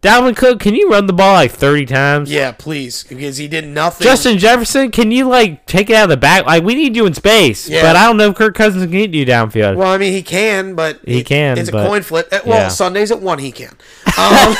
[0.00, 2.30] Dalvin Cook, can you run the ball like 30 times?
[2.30, 4.04] Yeah, please, because he did nothing.
[4.04, 6.46] Justin Jefferson, can you like take it out of the back?
[6.46, 7.82] Like we need you in space, Yeah.
[7.82, 9.74] but I don't know if Kirk Cousins can get you downfield.
[9.74, 12.28] Well, I mean, he can, but He it- can, It's a coin flip.
[12.30, 12.68] Uh, Well, yeah.
[12.68, 13.76] Sundays at one, he can.
[14.18, 14.56] Um,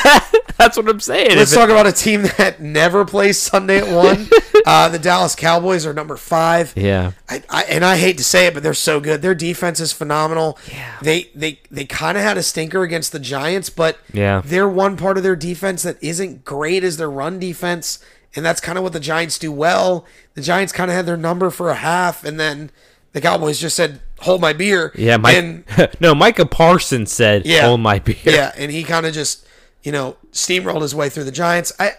[0.57, 1.37] That's what I'm saying.
[1.37, 4.29] let's it- talk about a team that never plays Sunday at one.
[4.69, 6.73] uh, the Dallas Cowboys are number five.
[6.75, 9.21] yeah, I, I, and I hate to say it, but they're so good.
[9.21, 10.57] Their defense is phenomenal.
[10.71, 10.95] Yeah.
[11.01, 14.41] They they they kind of had a stinker against the Giants, but Yeah.
[14.45, 17.99] they're one part of their defense that isn't great as their run defense,
[18.35, 20.05] and that's kind of what the Giants do well.
[20.35, 22.69] The Giants kind of had their number for a half, and then
[23.13, 25.17] the Cowboys just said, "Hold my beer." yeah.
[25.17, 25.63] Mike, And,
[25.99, 27.61] no, Micah Parsons said, Yeah.
[27.65, 29.45] "Hold my beer." yeah, and he kind of just
[29.81, 31.71] you know steamrolled his way through the Giants.
[31.79, 31.95] I-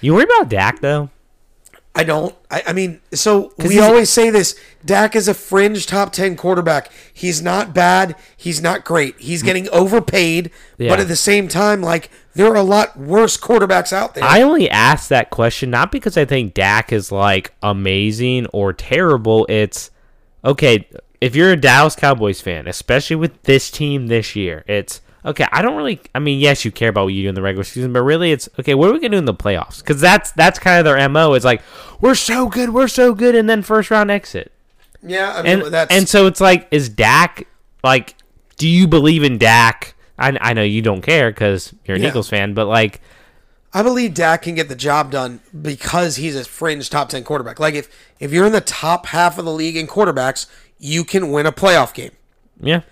[0.00, 1.10] You worry about Dak though?
[1.94, 2.34] I don't.
[2.50, 4.58] I, I mean, so we always say this.
[4.84, 6.90] Dak is a fringe top 10 quarterback.
[7.12, 8.16] He's not bad.
[8.34, 9.20] He's not great.
[9.20, 9.46] He's mm.
[9.46, 10.50] getting overpaid.
[10.78, 10.88] Yeah.
[10.88, 14.24] But at the same time, like, there are a lot worse quarterbacks out there.
[14.24, 19.44] I only asked that question not because I think Dak is like amazing or terrible.
[19.50, 19.90] It's
[20.42, 20.88] okay
[21.20, 24.64] if you're a Dallas Cowboys fan, especially with this team this year.
[24.66, 25.46] It's okay.
[25.52, 26.00] I don't really.
[26.14, 28.32] I mean, yes, you care about what you do in the regular season, but really,
[28.32, 28.74] it's okay.
[28.74, 29.78] What are we gonna do in the playoffs?
[29.78, 31.34] Because that's that's kind of their mo.
[31.34, 31.62] It's like
[32.00, 34.52] we're so good, we're so good, and then first round exit.
[35.02, 37.46] Yeah, I mean And that's and so it's like, is Dak
[37.82, 38.14] like?
[38.56, 39.94] Do you believe in Dak?
[40.18, 42.10] I, I know you don't care because you're an Yeah.
[42.10, 43.00] Eagles fan, but like,
[43.72, 47.58] I believe Dak can get the job done because he's a fringe top ten quarterback.
[47.58, 47.88] Like if
[48.20, 50.46] if you're in the top half of the league in quarterbacks,
[50.78, 52.12] you can win a playoff game.
[52.60, 52.82] yeah,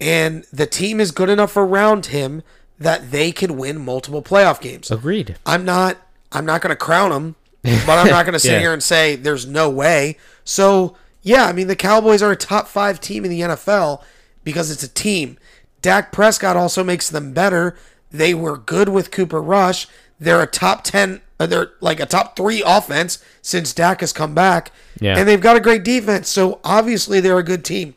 [0.00, 2.42] And the team is good enough around him
[2.78, 4.90] that they could win multiple playoff games.
[4.90, 5.36] agreed.
[5.44, 5.98] I'm not
[6.32, 8.60] I'm not going to crown him, but I'm not going to sit Yeah.
[8.60, 10.16] here and say there's no way.
[10.44, 14.02] So, yeah, I mean the Cowboys are a top 5 team in the NFL
[14.44, 15.36] because it's a team.
[15.82, 17.76] Dak Prescott also makes them better.
[18.10, 19.86] They were good with Cooper Rush.
[20.18, 24.34] They're a top 10 uh, they're like a top 3 offense since Dak has come
[24.34, 24.72] back.
[25.00, 25.18] Yeah.
[25.18, 26.28] And they've got a great defense.
[26.30, 27.94] So, obviously they're a good team.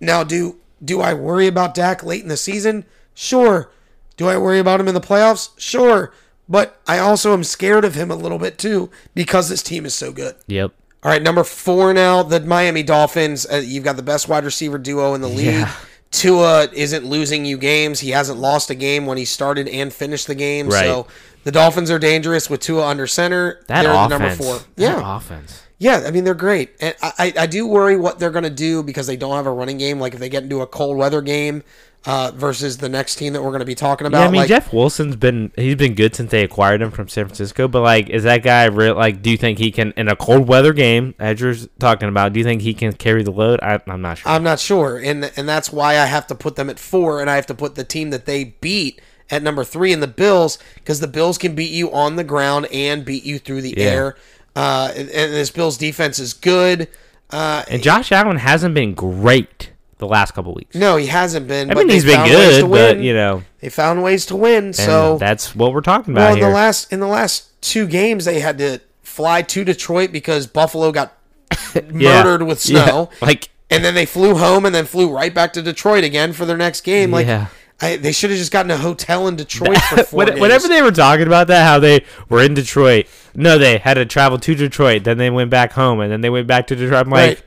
[0.00, 2.84] Now, do do I worry about Dak late in the season?
[3.14, 3.70] Sure.
[4.16, 5.50] Do I worry about him in the playoffs?
[5.58, 6.12] Sure.
[6.48, 9.94] But I also am scared of him a little bit too because this team is
[9.94, 10.34] so good.
[10.48, 10.72] Yep.
[11.02, 13.46] All right, number four now, the Miami Dolphins.
[13.50, 15.46] Uh, you've got the best wide receiver duo in the league.
[15.46, 15.72] Yeah.
[16.10, 18.00] Tua isn't losing you games.
[18.00, 20.68] He hasn't lost a game when he started and finished the game.
[20.68, 20.84] Right.
[20.84, 21.06] So
[21.44, 23.62] the Dolphins are dangerous with Tua under center.
[23.68, 24.10] That They're offense.
[24.10, 24.54] number four.
[24.76, 25.16] That Yeah.
[25.16, 25.62] offense.
[25.80, 29.06] Yeah, I mean they're great, and I, I do worry what they're gonna do because
[29.06, 29.98] they don't have a running game.
[29.98, 31.62] Like if they get into a cold weather game
[32.04, 34.18] uh, versus the next team that we're gonna be talking about.
[34.18, 37.08] Yeah, I mean like, Jeff Wilson's been he's been good since they acquired him from
[37.08, 37.66] San Francisco.
[37.66, 38.94] But like, is that guy real?
[38.94, 42.34] Like, do you think he can in a cold weather game, as you're talking about?
[42.34, 43.60] Do you think he can carry the load?
[43.62, 44.30] I, I'm not sure.
[44.30, 47.30] I'm not sure, and and that's why I have to put them at four, and
[47.30, 49.00] I have to put the team that they beat
[49.30, 52.66] at number three in the Bills because the Bills can beat you on the ground
[52.72, 53.84] and beat you through the Yeah.
[53.84, 54.16] air.
[54.56, 56.88] Uh, and, and this Bills defense is good.
[57.30, 60.74] Uh, and Josh Allen hasn't been great the last couple weeks.
[60.74, 61.70] no, he hasn't been.
[61.70, 63.02] I but mean, he's been good, but win.
[63.02, 64.64] you know, they found ways to win.
[64.66, 66.54] and So that's what we're talking Well, about in the here.
[66.54, 71.16] last in the last two games, they had to fly to Detroit because Buffalo got
[71.74, 72.22] Yeah.
[72.22, 72.84] murdered with Yeah.
[72.86, 76.32] snow, Like, and then they flew home and then flew right back to Detroit again
[76.32, 77.10] for their next game.
[77.12, 77.46] Like, Yeah.
[77.82, 80.40] I, they should have just gotten a hotel in Detroit for four when- days.
[80.40, 83.06] whenever they were talking about that, how they were in Detroit.
[83.34, 86.30] No, they had to travel to Detroit, then they went back home, and then they
[86.30, 87.06] went back to Detroit.
[87.06, 87.42] I'm like, Right.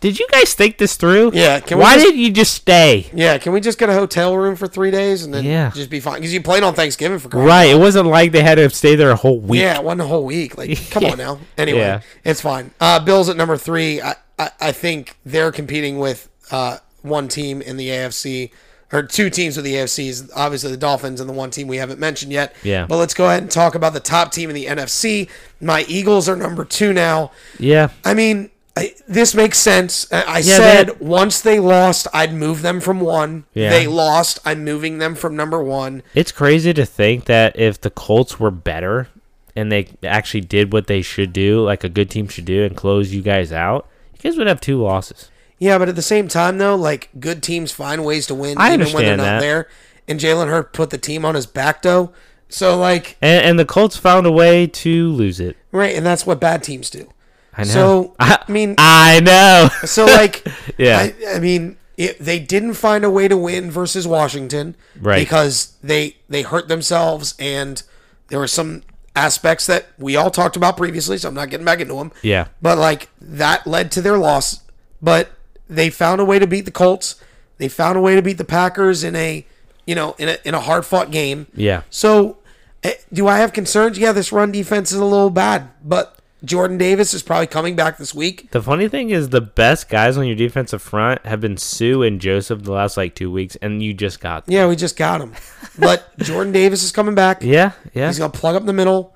[0.00, 1.32] did you guys think this through?
[1.34, 3.10] Yeah, can Why just- didn't you just stay?
[3.12, 5.70] yeah, can we just get a hotel room for three days and then Yeah.
[5.74, 6.14] just be fine?
[6.16, 7.70] Because you played on Thanksgiving for Right.
[7.70, 9.60] It wasn't like they had to stay there a whole week.
[9.60, 10.56] Yeah, it wasn't a whole week.
[10.56, 11.40] Like, come on now.
[11.58, 12.00] Anyway, Yeah.
[12.24, 12.70] it's fine.
[12.80, 14.00] Uh, Bills at number three.
[14.00, 18.50] I, I, I think they're competing with uh, one team in the AFC,
[18.92, 20.30] or two teams with the AFCs.
[20.36, 22.54] Obviously, the Dolphins and the one team we haven't mentioned yet.
[22.62, 22.86] Yeah.
[22.86, 25.28] But let's go ahead and talk about the top team in the NFC.
[25.60, 27.32] My Eagles are number two now.
[27.58, 27.88] Yeah.
[28.04, 30.06] I mean, I, this makes sense.
[30.12, 33.44] I, I Yeah, said that- once they lost, I'd move them from one.
[33.54, 33.70] Yeah.
[33.70, 34.38] They lost.
[34.44, 36.02] I'm moving them from number one.
[36.14, 39.08] It's crazy to think that if the Colts were better
[39.56, 42.76] and they actually did what they should do, like a good team should do, and
[42.76, 45.30] close you guys out, you guys would have two losses.
[45.58, 48.74] Yeah, but at the same time, though, like good teams find ways to win I
[48.74, 49.40] even when they're understand not that.
[49.40, 49.68] there.
[50.08, 52.12] And Jalen Hurt put the team on his back, though.
[52.48, 55.56] So, like, And, and the Colts found a way to lose it.
[55.72, 57.10] right, and that's what bad teams do.
[57.56, 57.68] I know.
[57.70, 59.68] So, I, I mean, I know.
[59.86, 60.46] so like,
[60.78, 60.98] Yeah.
[61.26, 65.18] I, I mean, it, they didn't find a way to win versus Washington, Right.
[65.18, 67.82] Because they they hurt themselves, and
[68.28, 68.82] there were some
[69.16, 71.16] aspects that we all talked about previously.
[71.18, 72.12] So I'm not getting back into them.
[72.22, 72.48] yeah.
[72.62, 74.60] But like that led to their loss.
[75.02, 75.30] But
[75.68, 77.16] they found a way to beat the Colts.
[77.58, 79.46] They found a way to beat the Packers in a,
[79.86, 81.46] you know, in a in a hard fought game.
[81.54, 81.82] Yeah.
[81.90, 82.38] So,
[82.82, 83.98] eh, do I have concerns?
[83.98, 87.96] Yeah, this run defense is a little bad, but Jordan Davis is probably coming back
[87.96, 88.50] this week.
[88.50, 92.20] The funny thing is, the best guys on your defensive front have been Suh and
[92.20, 94.44] Joseph the last like two weeks, and you just got.
[94.46, 95.32] Yeah, we just got them.
[95.78, 97.42] but Jordan Davis is coming back.
[97.42, 98.06] Yeah, yeah.
[98.08, 99.15] He's gonna plug up the middle.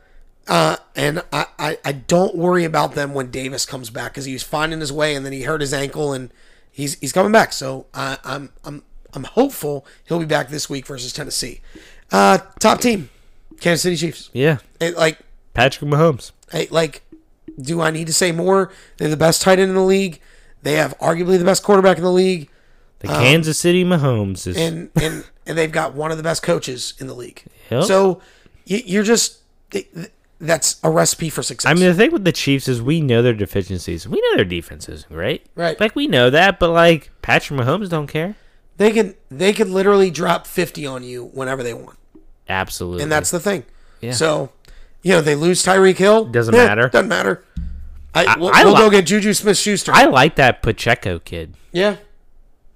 [0.51, 4.33] Uh, and I, I, I don't worry about them when Davis comes back because he
[4.33, 6.31] was finding his way and then he hurt his ankle and
[6.73, 7.53] he's he's coming back.
[7.53, 8.83] So I, I'm I'm
[9.15, 11.61] I'm hopeful he'll be back this week versus Tennessee.
[12.11, 13.09] Uh, top team,
[13.61, 14.29] Kansas City Chiefs.
[14.33, 14.59] yeah.
[14.81, 15.21] It, like
[15.55, 16.33] Patrick Mahomes.
[16.51, 17.03] Hey, like,
[17.61, 18.73] do I need to say more?
[18.97, 20.21] They're the best tight end in the league.
[20.63, 22.51] They have arguably the best quarterback in the league,
[22.99, 24.57] The Kansas City Mahomes is.
[24.57, 27.45] Um, and and and they've got one of the best coaches in the league.
[27.71, 27.85] Yep.
[27.85, 28.21] So
[28.67, 29.39] you- you're just
[30.41, 31.71] that's a recipe for success.
[31.71, 34.09] I mean, the thing with the Chiefs is we know their deficiencies.
[34.09, 35.47] We know their defense isn't great.
[35.55, 35.79] Right.
[35.79, 38.37] Like we know that, but like Patrick Mahomes don't care.
[38.79, 41.99] they can they could literally drop 50 on you whenever they want,
[42.49, 43.03] Absolutely.
[43.03, 43.65] and that's the thing.
[44.01, 44.13] Yeah.
[44.13, 44.51] So,
[45.03, 46.25] you know, they lose Tyreek Hill.
[46.27, 46.89] Doesn't Eh, matter.
[46.89, 47.45] Doesn't matter.
[48.15, 49.93] I, we'll, I we'll go get Juju Smith Schuster.
[49.95, 51.55] I like that Pacheco kid.
[51.71, 51.97] Yeah,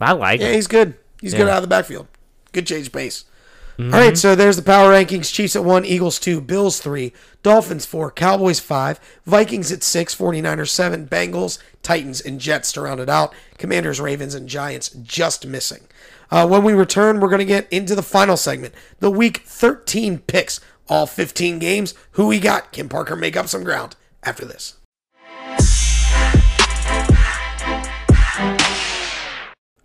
[0.01, 0.55] I like yeah, him.
[0.55, 0.95] he's good.
[1.21, 2.07] He's good out of the backfield.
[2.53, 2.93] Good change
[3.77, 3.93] pace.
[3.93, 5.33] All right, so there's the power rankings.
[5.33, 7.13] Chiefs at 1, Eagles 2, Bills 3,
[7.43, 13.01] Dolphins 4, Cowboys 5, Vikings at 6, 49ers 7, Bengals, Titans, and Jets to round
[13.01, 13.35] it out.
[13.59, 15.83] Commanders, Ravens, and Giants just missing.
[16.31, 20.19] Uh, when we return, we're going to get into the final segment, the Week 13
[20.19, 20.61] picks.
[20.87, 21.95] All 15 games.
[22.13, 22.73] Who we got?
[22.73, 24.75] Can Parker make up some ground after this.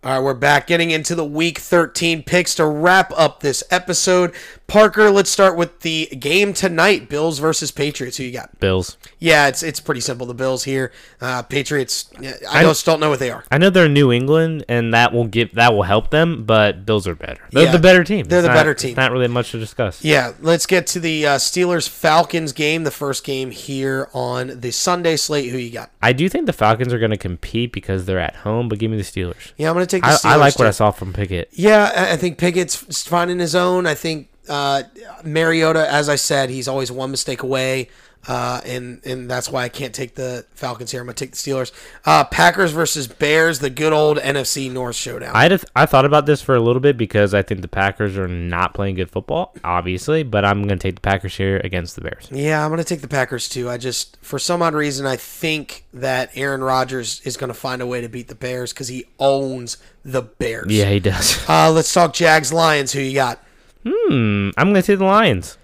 [0.02, 4.34] All right, we're back getting into the week 13 picks to wrap up this episode.
[4.66, 8.16] Parker, let's start with the game tonight Bills versus Patriots.
[8.16, 8.58] Who you got?
[8.60, 8.98] Bills.
[9.18, 10.26] Yeah, it's it's pretty simple.
[10.28, 10.94] The Bills here.
[11.20, 12.10] Uh, Patriots,
[12.50, 13.44] I just don't know what they are.
[13.52, 16.46] I know they're New England, and that will give that will help them.
[16.46, 17.42] But Bills are better.
[17.52, 18.26] They're Yeah, the better team.
[18.28, 18.94] they're It's the not- better team.
[18.96, 20.02] Not really much to discuss.
[20.06, 24.72] Yeah, let's get to the uh, Steelers Falcons game, the first game here on the
[24.72, 25.50] Sunday slate.
[25.52, 25.90] Who you got?
[26.02, 28.92] I do think the Falcons are going to compete because they're at home, but give
[28.92, 29.52] me the Steelers.
[29.58, 30.26] Yeah, I'm going to take the I, Steelers.
[30.26, 30.68] I like what.
[30.68, 31.50] I saw from Pickett.
[31.52, 33.86] Yeah, I think Pickett's finding his own.
[33.86, 34.84] I think uh,
[35.24, 37.90] Mariota, as I said, he's always one mistake away,
[38.28, 41.00] uh, and and that's why I can't take the Falcons here.
[41.02, 41.72] I'm gonna take the Steelers.
[42.06, 45.32] Uh, Packers versus Bears, the good old NFC North showdown.
[45.36, 48.28] I I thought about this for a little bit because I think the Packers are
[48.28, 52.28] not playing good football, obviously, but I'm to take the Packers here against the Bears.
[52.32, 53.70] yeah, I'm gonna take the Packers too.
[53.70, 57.88] I just, for some odd reason, I think that Aaron Rodgers is gonna find a
[57.88, 60.68] way to beat the Bears because he owns the Bears.
[60.70, 61.40] Yeah, he does.
[61.50, 62.92] Uh, let's talk Jags Lions.
[62.92, 63.44] Who you got?
[63.88, 65.58] Hmm, I'm to take the Lions.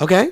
[0.00, 0.30] Okay.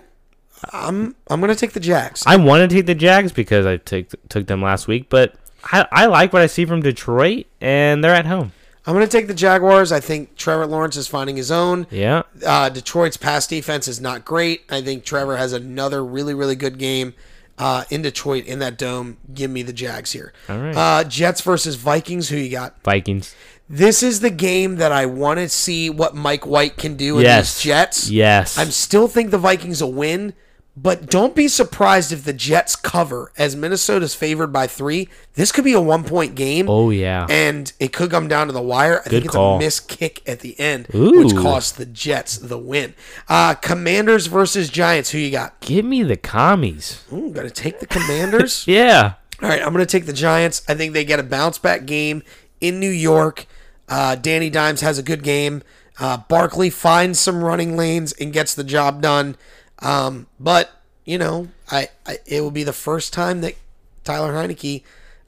[0.73, 2.23] I'm I'm gonna take the Jags.
[2.27, 5.35] I want to take the Jags because I took took them last week, but
[5.65, 8.53] I, I like what I see from Detroit, and they're at home.
[8.87, 9.93] I'm going to take the Jaguars.
[9.93, 11.87] I think Trevor Lawrence is finding his own.
[11.91, 14.63] Yeah, Uh, Detroit's pass defense is not great.
[14.71, 17.13] I think Trevor has another really, really good game
[17.59, 19.19] uh, in Detroit in that dome.
[19.35, 20.33] Give me the Jags here.
[20.49, 20.75] All right.
[20.75, 22.31] Uh, Jets versus Vikings.
[22.31, 22.83] Who you got?
[22.83, 23.35] Vikings.
[23.69, 27.25] This is the game that I want to see what Mike White can do in
[27.25, 27.57] Yes.
[27.57, 28.11] these Jets.
[28.11, 28.57] Yes.
[28.57, 30.33] I still think the Vikings will win,
[30.77, 35.09] but don't be surprised if the Jets cover as Minnesota's favored by three.
[35.35, 36.68] This could be a one point game.
[36.68, 37.27] oh yeah.
[37.29, 39.01] And it could come down to the wire.
[39.05, 39.57] I think it's call.
[39.57, 41.25] a missed kick at the end, Ooh.
[41.25, 42.95] which cost the Jets the win.
[43.29, 45.11] Uh, Commanders versus Giants.
[45.11, 45.61] Who you got?
[45.61, 47.05] Give me the commies.
[47.12, 48.64] Ooh, gonna take the Commanders.
[48.66, 49.14] Yeah.
[49.43, 50.62] All right, I'm gonna take the Giants.
[50.68, 52.23] I think they get a bounce back game
[52.61, 53.47] in New York.
[53.89, 55.62] Uh, Danny Dimes has a good game.
[55.99, 59.37] Uh, Barkley finds some running lanes and gets the job done.
[59.83, 60.70] Um, but
[61.05, 63.55] you know, I, I it will be the first time that
[64.05, 64.83] Tyler Heinicke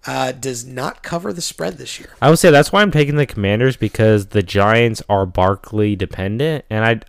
[0.07, 2.11] uh, does not cover the spread this year.
[2.21, 6.65] I would say that's why I'm taking the Commanders because the Giants are Barkley dependent,
[6.71, 7.01] and I,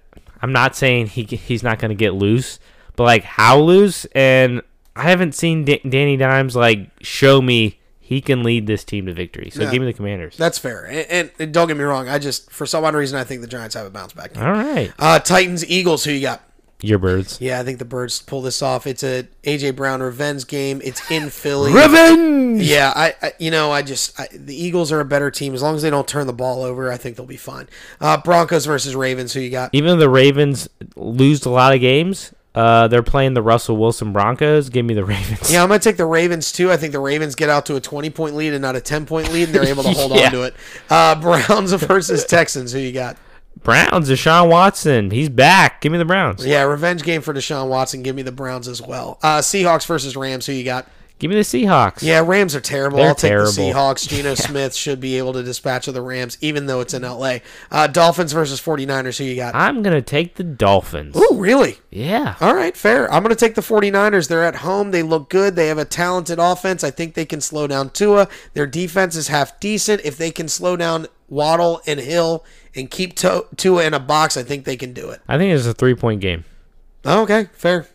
[0.41, 2.59] I'm not saying he he's not going to get loose,
[2.95, 4.05] but like how loose?
[4.15, 4.61] And
[4.95, 9.13] I haven't seen D- Danny Dimes like show me he can lead this team to
[9.13, 9.49] victory.
[9.49, 9.71] So Yeah.
[9.71, 10.37] give me the Commanders.
[10.37, 10.83] That's fair.
[10.85, 13.41] And, and, and don't get me wrong, I just for some odd reason I think
[13.41, 14.33] the Giants have a bounce back.
[14.33, 14.43] game.
[14.43, 16.03] All right, Uh, Titans Eagles.
[16.03, 16.43] Who you got?
[16.83, 17.39] Your birds.
[17.39, 18.85] Yeah, I think the Birds pull this off.
[18.85, 20.81] It's a AJ Brown revenge game.
[20.83, 21.71] It's in Philly.
[21.73, 22.61] Revenge.
[22.61, 25.61] Yeah, I, I you know I just I, the Eagles are a better team as
[25.61, 26.91] long as they don't turn the ball over.
[26.91, 27.67] I think they'll be fine.
[28.01, 29.33] Uh, Broncos versus Ravens.
[29.33, 29.69] Who you got?
[29.73, 34.69] Even the Ravens lose a lot of games, uh, they're playing the Russell Wilson Broncos.
[34.69, 35.51] Give me the Ravens.
[35.51, 36.71] Yeah, I'm gonna take the Ravens too.
[36.71, 39.05] I think the Ravens get out to a 20 point lead and not a 10
[39.05, 40.25] point lead, and they're able to hold Yeah.
[40.25, 40.53] on to it.
[40.89, 42.71] Uh, Browns versus Texans.
[42.73, 43.17] Who you got?
[43.63, 44.09] Browns.
[44.09, 45.11] Deshaun Watson.
[45.11, 45.81] He's back.
[45.81, 46.45] Give me the Browns.
[46.45, 48.03] Yeah, revenge game for Deshaun Watson.
[48.03, 49.17] Give me the Browns as well.
[49.23, 50.45] Uh, Seahawks versus Rams.
[50.45, 50.87] Who you got?
[51.19, 52.01] Give me the Seahawks.
[52.01, 52.97] Yeah, Rams are terrible.
[52.97, 53.51] They're I'll take terrible.
[53.53, 54.09] the Seahawks.
[54.09, 57.37] Geno Smith should be able to dispatch of the Rams, even though it's in LA.
[57.71, 59.19] Uh, Dolphins versus 49ers.
[59.19, 59.55] Who you got?
[59.55, 61.15] I'm gonna take the Dolphins.
[61.15, 61.77] Ooh, really?
[61.91, 62.35] Yeah.
[62.41, 63.09] All right, fair.
[63.13, 64.27] I'm going to take the 49ers.
[64.27, 64.91] They're at home.
[64.91, 65.55] They look good.
[65.55, 66.83] They have a talented offense.
[66.83, 68.27] I think they can slow down Tua.
[68.55, 70.01] Their defense is half decent.
[70.03, 72.43] If they can slow down Waddle and Hill
[72.75, 75.21] and keep to- Tua in a box, I think they can do it.
[75.27, 76.45] I think it's a three point game.
[77.05, 77.87] Oh, okay, fair.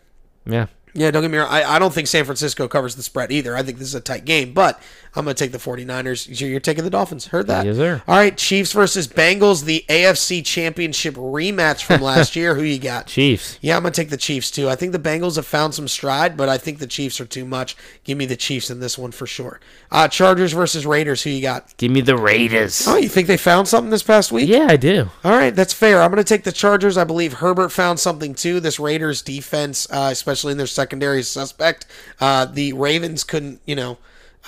[0.47, 0.66] Yeah.
[0.95, 1.49] Yeah, don't get me wrong.
[1.51, 3.57] I, I don't think San Francisco covers the spread either.
[3.57, 4.81] I think this is a tight game, but
[5.14, 6.36] I'm going to take the 49ers.
[6.36, 7.26] So You're taking the Dolphins.
[7.26, 7.66] Heard that?
[7.66, 8.02] Yes, sir.
[8.06, 12.54] All right, Chiefs versus Bengals, the AFC Championship rematch from last year.
[12.54, 13.06] Who you got?
[13.06, 13.59] Chiefs.
[13.61, 14.68] Yeah, I'm gonna take the Chiefs too.
[14.68, 17.44] I think the Bengals have found some stride, but I think the Chiefs are too
[17.44, 17.76] much.
[18.04, 19.61] Give me the Chiefs in this one for sure.
[19.90, 21.22] Uh, Chargers versus Raiders.
[21.22, 21.76] Who you got?
[21.78, 22.86] Give me the Raiders.
[22.86, 24.48] Oh, you think they found something this past week?
[24.48, 25.09] Yeah, I do.
[25.24, 26.02] All right, that's fair.
[26.02, 26.96] I'm going to take the Chargers.
[26.98, 28.61] I believe Herbert found something too.
[28.61, 31.86] This Raiders defense, uh, especially in their secondary, suspect.
[32.20, 33.98] Uh, the Ravens couldn't, you know,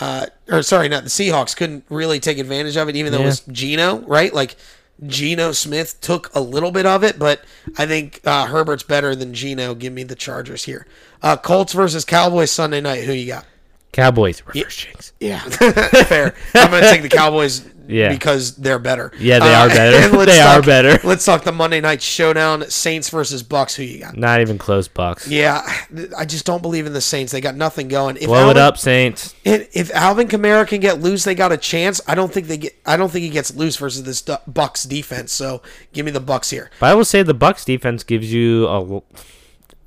[0.01, 3.26] uh, or sorry, not the Seahawks couldn't really take advantage of it, even though it
[3.26, 4.32] was Geno, right?
[4.32, 4.57] Like
[5.07, 7.44] Geno Smith took a little bit of it, but
[7.78, 9.74] I think uh, Herbert's better than Geno.
[9.74, 10.86] Give me the Chargers here.
[11.22, 13.05] Uh, Colts versus Cowboys Sunday night.
[13.05, 13.46] Who you got?
[13.93, 15.12] Cowboys reverse jinx.
[15.20, 16.34] Yeah, fair.
[16.55, 18.11] I'm going to take the Cowboys Yeah.
[18.11, 19.12] because they're better.
[19.18, 20.24] Yeah, they are uh, better.
[20.26, 21.01] They are talk- better.
[21.07, 23.74] Let's talk the Monday night showdown: Saints versus Bucs.
[23.74, 24.16] Who you got?
[24.16, 25.28] Not even close, Bucs.
[25.28, 25.61] Yeah,
[26.16, 27.32] I just don't believe in the Saints.
[27.32, 28.16] They got nothing going.
[28.16, 29.34] If Blow it up, Saints.
[29.45, 32.01] If if Alvin Kamara can get loose, they got a chance.
[32.07, 32.76] I don't think they get.
[32.86, 35.32] I don't think he gets loose versus this Bucs defense.
[35.32, 35.62] So
[35.93, 36.70] give me the Bucs here.
[36.78, 39.03] But I will say the Bucs defense gives you a.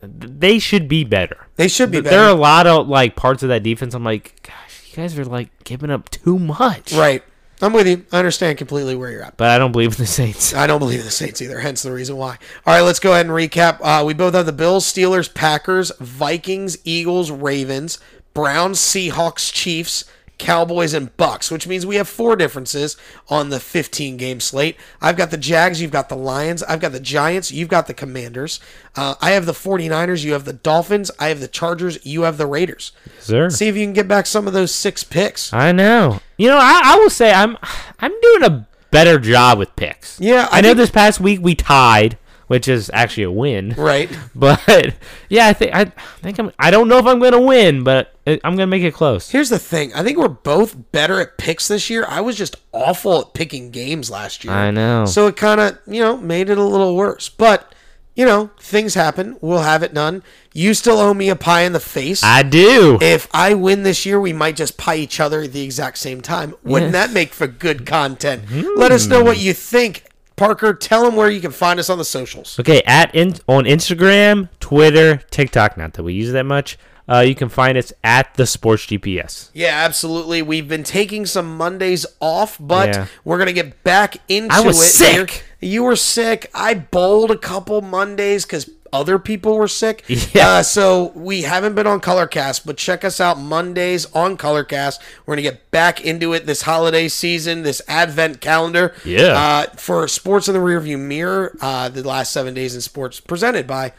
[0.08, 1.48] They should be better.
[1.56, 2.16] They should be better.
[2.16, 3.94] There are a lot of like parts of that defense.
[3.94, 6.94] I'm like, gosh, you guys are like giving up too much.
[6.94, 7.24] Right.
[7.62, 8.06] I'm with you.
[8.12, 9.38] I understand completely where you're at.
[9.38, 10.54] But I don't believe in the Saints.
[10.54, 12.38] I don't believe in the Saints either, hence the reason why.
[12.66, 13.80] All right, let's go ahead and recap.
[13.82, 18.00] Uh, we both have the Bills, Steelers, Packers, Vikings, Eagles, Ravens,
[18.34, 20.04] Browns, Seahawks, Chiefs,
[20.38, 22.98] Cowboys, and Bucs, which means we have four differences
[23.30, 24.76] on the 15 game slate.
[25.02, 27.94] I've got the Jags, you've got the Lions, I've got the Giants, you've got the
[27.94, 28.60] Commanders.
[28.96, 32.38] Uh, I have the 49ers, you have the Dolphins, I have the Chargers, you have
[32.38, 32.92] the Raiders.
[33.20, 33.50] Sir.
[33.50, 35.54] See if you can get back some of those six picks.
[35.54, 36.20] I know.
[36.38, 37.58] You know, I, I will say I'm
[38.00, 40.20] I'm doing a better job with picks.
[40.20, 42.18] Yeah, I, I know think- this past week we tied,
[42.54, 43.74] which is actually a win.
[43.76, 44.12] Right.
[44.36, 44.94] But
[45.28, 45.86] yeah, I think I
[46.22, 46.52] think I'm.
[46.60, 49.32] I don't know if I'm gonna win, but I'm gonna make it close.
[49.32, 49.92] Here's the thing.
[49.96, 52.06] I think we're both better at picks this year.
[52.08, 54.54] I was just awful at picking games last year.
[54.54, 55.06] I know.
[55.06, 57.28] So it kind of, you know, made it a little worse.
[57.30, 57.74] But,
[58.16, 59.38] you know, things happen.
[59.42, 60.22] We'll have it done.
[60.54, 62.24] You still owe me a pie in the face.
[62.24, 63.00] I do.
[63.02, 66.22] if I win this year, we might just pie each other at the exact same
[66.22, 66.54] time.
[66.64, 68.46] Wouldn't that make for good content?
[68.50, 68.78] Hmm.
[68.78, 70.06] Let us know what you think.
[70.36, 72.60] Parker, tell them where you can find us on the socials.
[72.60, 75.78] Okay, at in, on Instagram, Twitter, TikTok.
[75.78, 76.78] Not that we use that much.
[77.08, 79.50] Uh, you can find us at the Sports GPS.
[79.54, 80.42] Yeah, absolutely.
[80.42, 83.06] We've been taking some Mondays off, but Yeah.
[83.26, 84.86] we're gonna get back into I was it.
[84.86, 85.44] sick.
[85.60, 86.50] You were sick.
[86.54, 90.04] I bowled a couple Mondays because other people were sick.
[90.34, 90.50] Yeah.
[90.50, 95.00] Uh, so we haven't been on Colorcast, but check us out Mondays on Colorcast.
[95.26, 98.94] We're gonna get back into it this holiday season, this Advent calendar.
[99.04, 99.34] Yeah.
[99.38, 103.68] Uh, for Sports in the Rearview Mirror, uh, the last seven days in sports, presented
[103.68, 103.94] by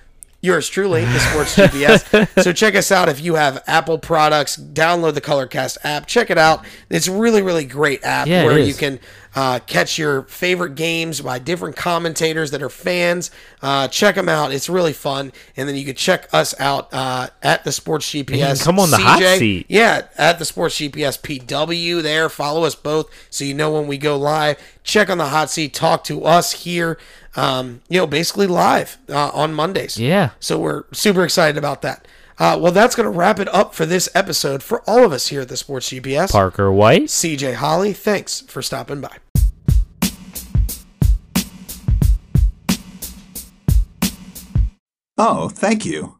[0.45, 2.43] yours truly, the Sports GPS.
[2.43, 4.57] so check us out if you have Apple products.
[4.57, 6.07] Download the Colorcast app.
[6.07, 6.65] Check it out.
[6.91, 9.01] It's a really, really great app Yeah, where you can
[9.35, 13.31] uh, catch your favorite games by different commentators that are fans.
[13.63, 14.53] Uh, check them out.
[14.53, 15.33] It's really fun.
[15.57, 18.63] And then you can check us out uh, at the Sports GPS.
[18.63, 19.67] come on the hot seat.
[19.69, 22.29] Yeah, at the Sports GPS PW there.
[22.29, 24.57] Follow us both so you know when we go live.
[24.85, 25.73] Check on the hot seat.
[25.75, 26.99] Talk to us here.
[27.37, 29.99] Um, you know, basically live uh, on Mondays.
[29.99, 30.31] Yeah.
[30.39, 32.07] So we're super excited about that.
[32.39, 35.29] Uh, well, that's going to wrap it up for this episode for all of us
[35.29, 36.33] here at the Sports GPS.
[36.33, 37.05] Parker White.
[37.05, 39.19] CJ Holly, thanks for stopping by.
[45.17, 46.19] Oh, thank you.